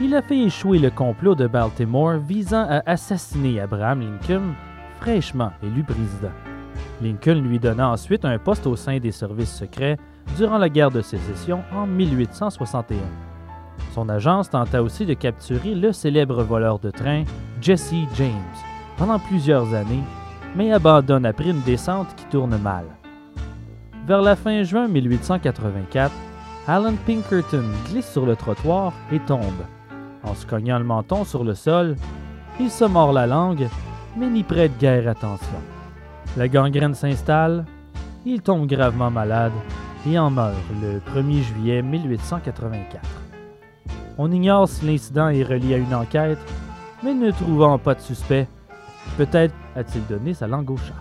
il 0.01 0.15
a 0.15 0.21
fait 0.21 0.39
échouer 0.39 0.79
le 0.79 0.89
complot 0.89 1.35
de 1.35 1.47
Baltimore 1.47 2.17
visant 2.17 2.65
à 2.69 2.81
assassiner 2.85 3.59
Abraham 3.59 4.01
Lincoln, 4.01 4.53
fraîchement 4.99 5.51
élu 5.63 5.83
président. 5.83 6.31
Lincoln 7.01 7.41
lui 7.41 7.59
donna 7.59 7.89
ensuite 7.89 8.25
un 8.25 8.37
poste 8.37 8.67
au 8.67 8.75
sein 8.75 8.99
des 8.99 9.11
services 9.11 9.55
secrets 9.55 9.97
durant 10.37 10.57
la 10.57 10.69
guerre 10.69 10.91
de 10.91 11.01
sécession 11.01 11.63
en 11.73 11.85
1861. 11.87 12.97
Son 13.93 14.09
agence 14.09 14.49
tenta 14.49 14.83
aussi 14.83 15.05
de 15.05 15.13
capturer 15.13 15.75
le 15.75 15.91
célèbre 15.91 16.43
voleur 16.43 16.79
de 16.79 16.91
train 16.91 17.23
Jesse 17.61 17.93
James 18.15 18.68
pendant 18.99 19.17
plusieurs 19.17 19.73
années, 19.73 20.03
mais 20.55 20.73
abandonne 20.73 21.25
après 21.25 21.49
une 21.49 21.61
descente 21.61 22.13
qui 22.17 22.25
tourne 22.25 22.57
mal. 22.57 22.85
Vers 24.05 24.21
la 24.21 24.35
fin 24.35 24.61
juin 24.63 24.89
1884, 24.89 26.11
Alan 26.67 26.93
Pinkerton 27.07 27.63
glisse 27.89 28.11
sur 28.11 28.25
le 28.25 28.35
trottoir 28.35 28.91
et 29.11 29.19
tombe. 29.19 29.63
En 30.23 30.35
se 30.35 30.45
cognant 30.45 30.77
le 30.77 30.83
menton 30.83 31.23
sur 31.23 31.45
le 31.45 31.55
sol, 31.55 31.95
il 32.59 32.69
se 32.69 32.83
mord 32.83 33.13
la 33.13 33.25
langue, 33.25 33.69
mais 34.17 34.27
n'y 34.27 34.43
prête 34.43 34.77
guère 34.77 35.07
attention. 35.07 35.61
La 36.35 36.49
gangrène 36.49 36.93
s'installe, 36.93 37.65
il 38.25 38.41
tombe 38.41 38.67
gravement 38.67 39.09
malade 39.09 39.53
et 40.05 40.19
en 40.19 40.29
meurt 40.29 40.55
le 40.81 40.99
1er 41.13 41.41
juillet 41.41 41.81
1884. 41.81 43.01
On 44.17 44.29
ignore 44.29 44.67
si 44.67 44.85
l'incident 44.85 45.29
est 45.29 45.43
relié 45.43 45.75
à 45.75 45.77
une 45.77 45.95
enquête, 45.95 46.39
mais 47.01 47.13
ne 47.13 47.31
trouvant 47.31 47.77
pas 47.77 47.95
de 47.95 48.01
suspect, 48.01 48.47
peut-être 49.17 49.53
a-t-il 49.75 50.05
donné 50.07 50.33
sa 50.33 50.47
langue 50.47 50.71
au 50.71 50.77
chat. 50.77 50.95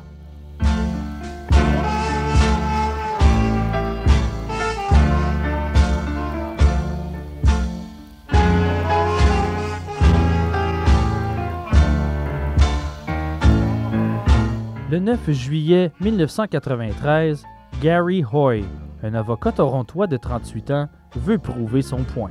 Le 14.90 14.98
9 15.00 15.30
juillet 15.32 15.92
1993, 16.00 17.44
Gary 17.82 18.24
Hoy, 18.32 18.64
un 19.02 19.12
avocat 19.12 19.52
torontois 19.52 20.06
de 20.06 20.16
38 20.16 20.70
ans, 20.70 20.88
veut 21.14 21.38
prouver 21.38 21.82
son 21.82 21.98
point. 21.98 22.30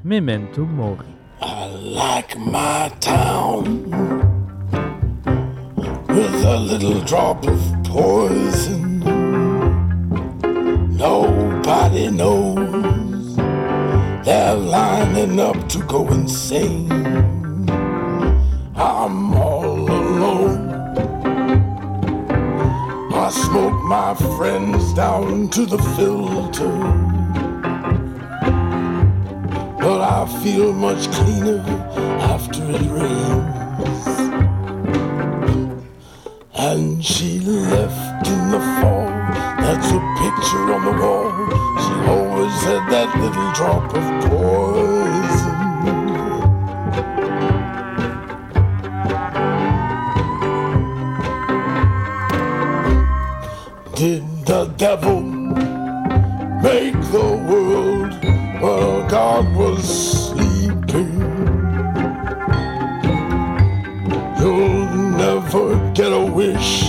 Memento 0.05 0.65
Mori. 0.65 1.07
I 1.41 1.69
like 1.95 2.37
my 2.39 2.91
town 3.01 3.65
with 6.09 6.45
a 6.45 6.57
little 6.59 7.01
drop 7.05 7.47
of 7.47 7.61
poison. 7.85 8.94
Nobody 11.05 12.11
knows 12.11 13.37
they're 14.25 14.55
lining 14.55 15.39
up 15.39 15.69
to 15.69 15.79
go 15.81 16.09
insane. 16.09 16.91
I'm 18.75 19.35
all 19.35 19.85
alone. 20.01 20.65
I 23.13 23.29
smoke 23.29 23.79
my 23.85 24.15
friends 24.15 24.95
down 24.95 25.51
to 25.51 25.67
the 25.67 25.77
filter. 25.95 26.77
But 29.85 30.01
I 30.01 30.27
feel 30.43 30.73
much 30.73 31.13
cleaner 31.13 31.61
after 32.33 32.63
it 32.79 32.87
rains. 32.99 34.07
And 36.55 37.05
she 37.05 37.41
left 37.41 38.27
in 38.27 38.51
the 38.53 38.61
fall. 38.81 39.14
That's 39.65 39.91
a 39.91 40.01
picture 40.21 40.67
on 40.75 40.85
the 40.85 40.93
wall. 41.01 41.33
She 41.83 41.95
always 42.15 42.57
had 42.69 42.83
that 42.93 43.09
little 43.17 43.51
drop 43.55 43.85
of 43.95 44.07
poison. 44.29 45.55
Did 53.97 54.25
the 54.45 54.67
devil 54.77 55.23
make 56.63 57.01
the 57.11 57.31
world 57.49 58.13
while 58.63 59.09
God 59.09 59.57
was 59.57 59.83
sleeping? 60.29 61.15
You'll 64.39 64.91
never 65.17 65.93
get 65.95 66.13
a 66.13 66.21
wish 66.21 66.84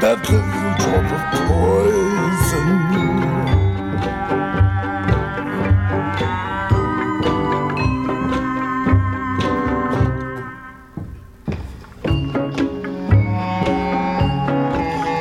that 0.00 0.20
little 0.30 0.74
drop 0.78 1.10
of 1.16 1.22
poison. 1.48 2.68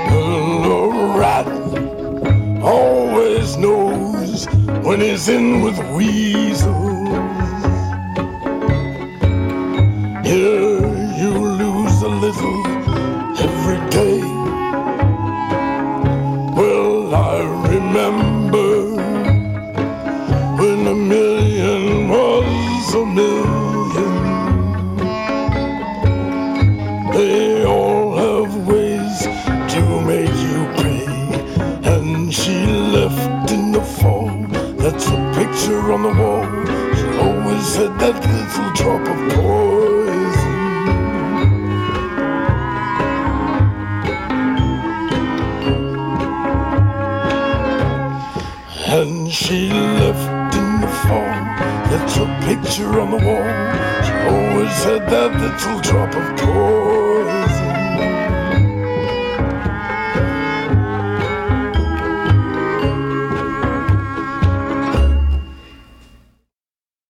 The 0.10 0.74
rat 1.18 1.48
always 2.62 3.58
knows 3.58 4.46
when 4.86 5.02
he's 5.02 5.28
in 5.28 5.62
with 5.62 5.80
weasel. 5.96 6.27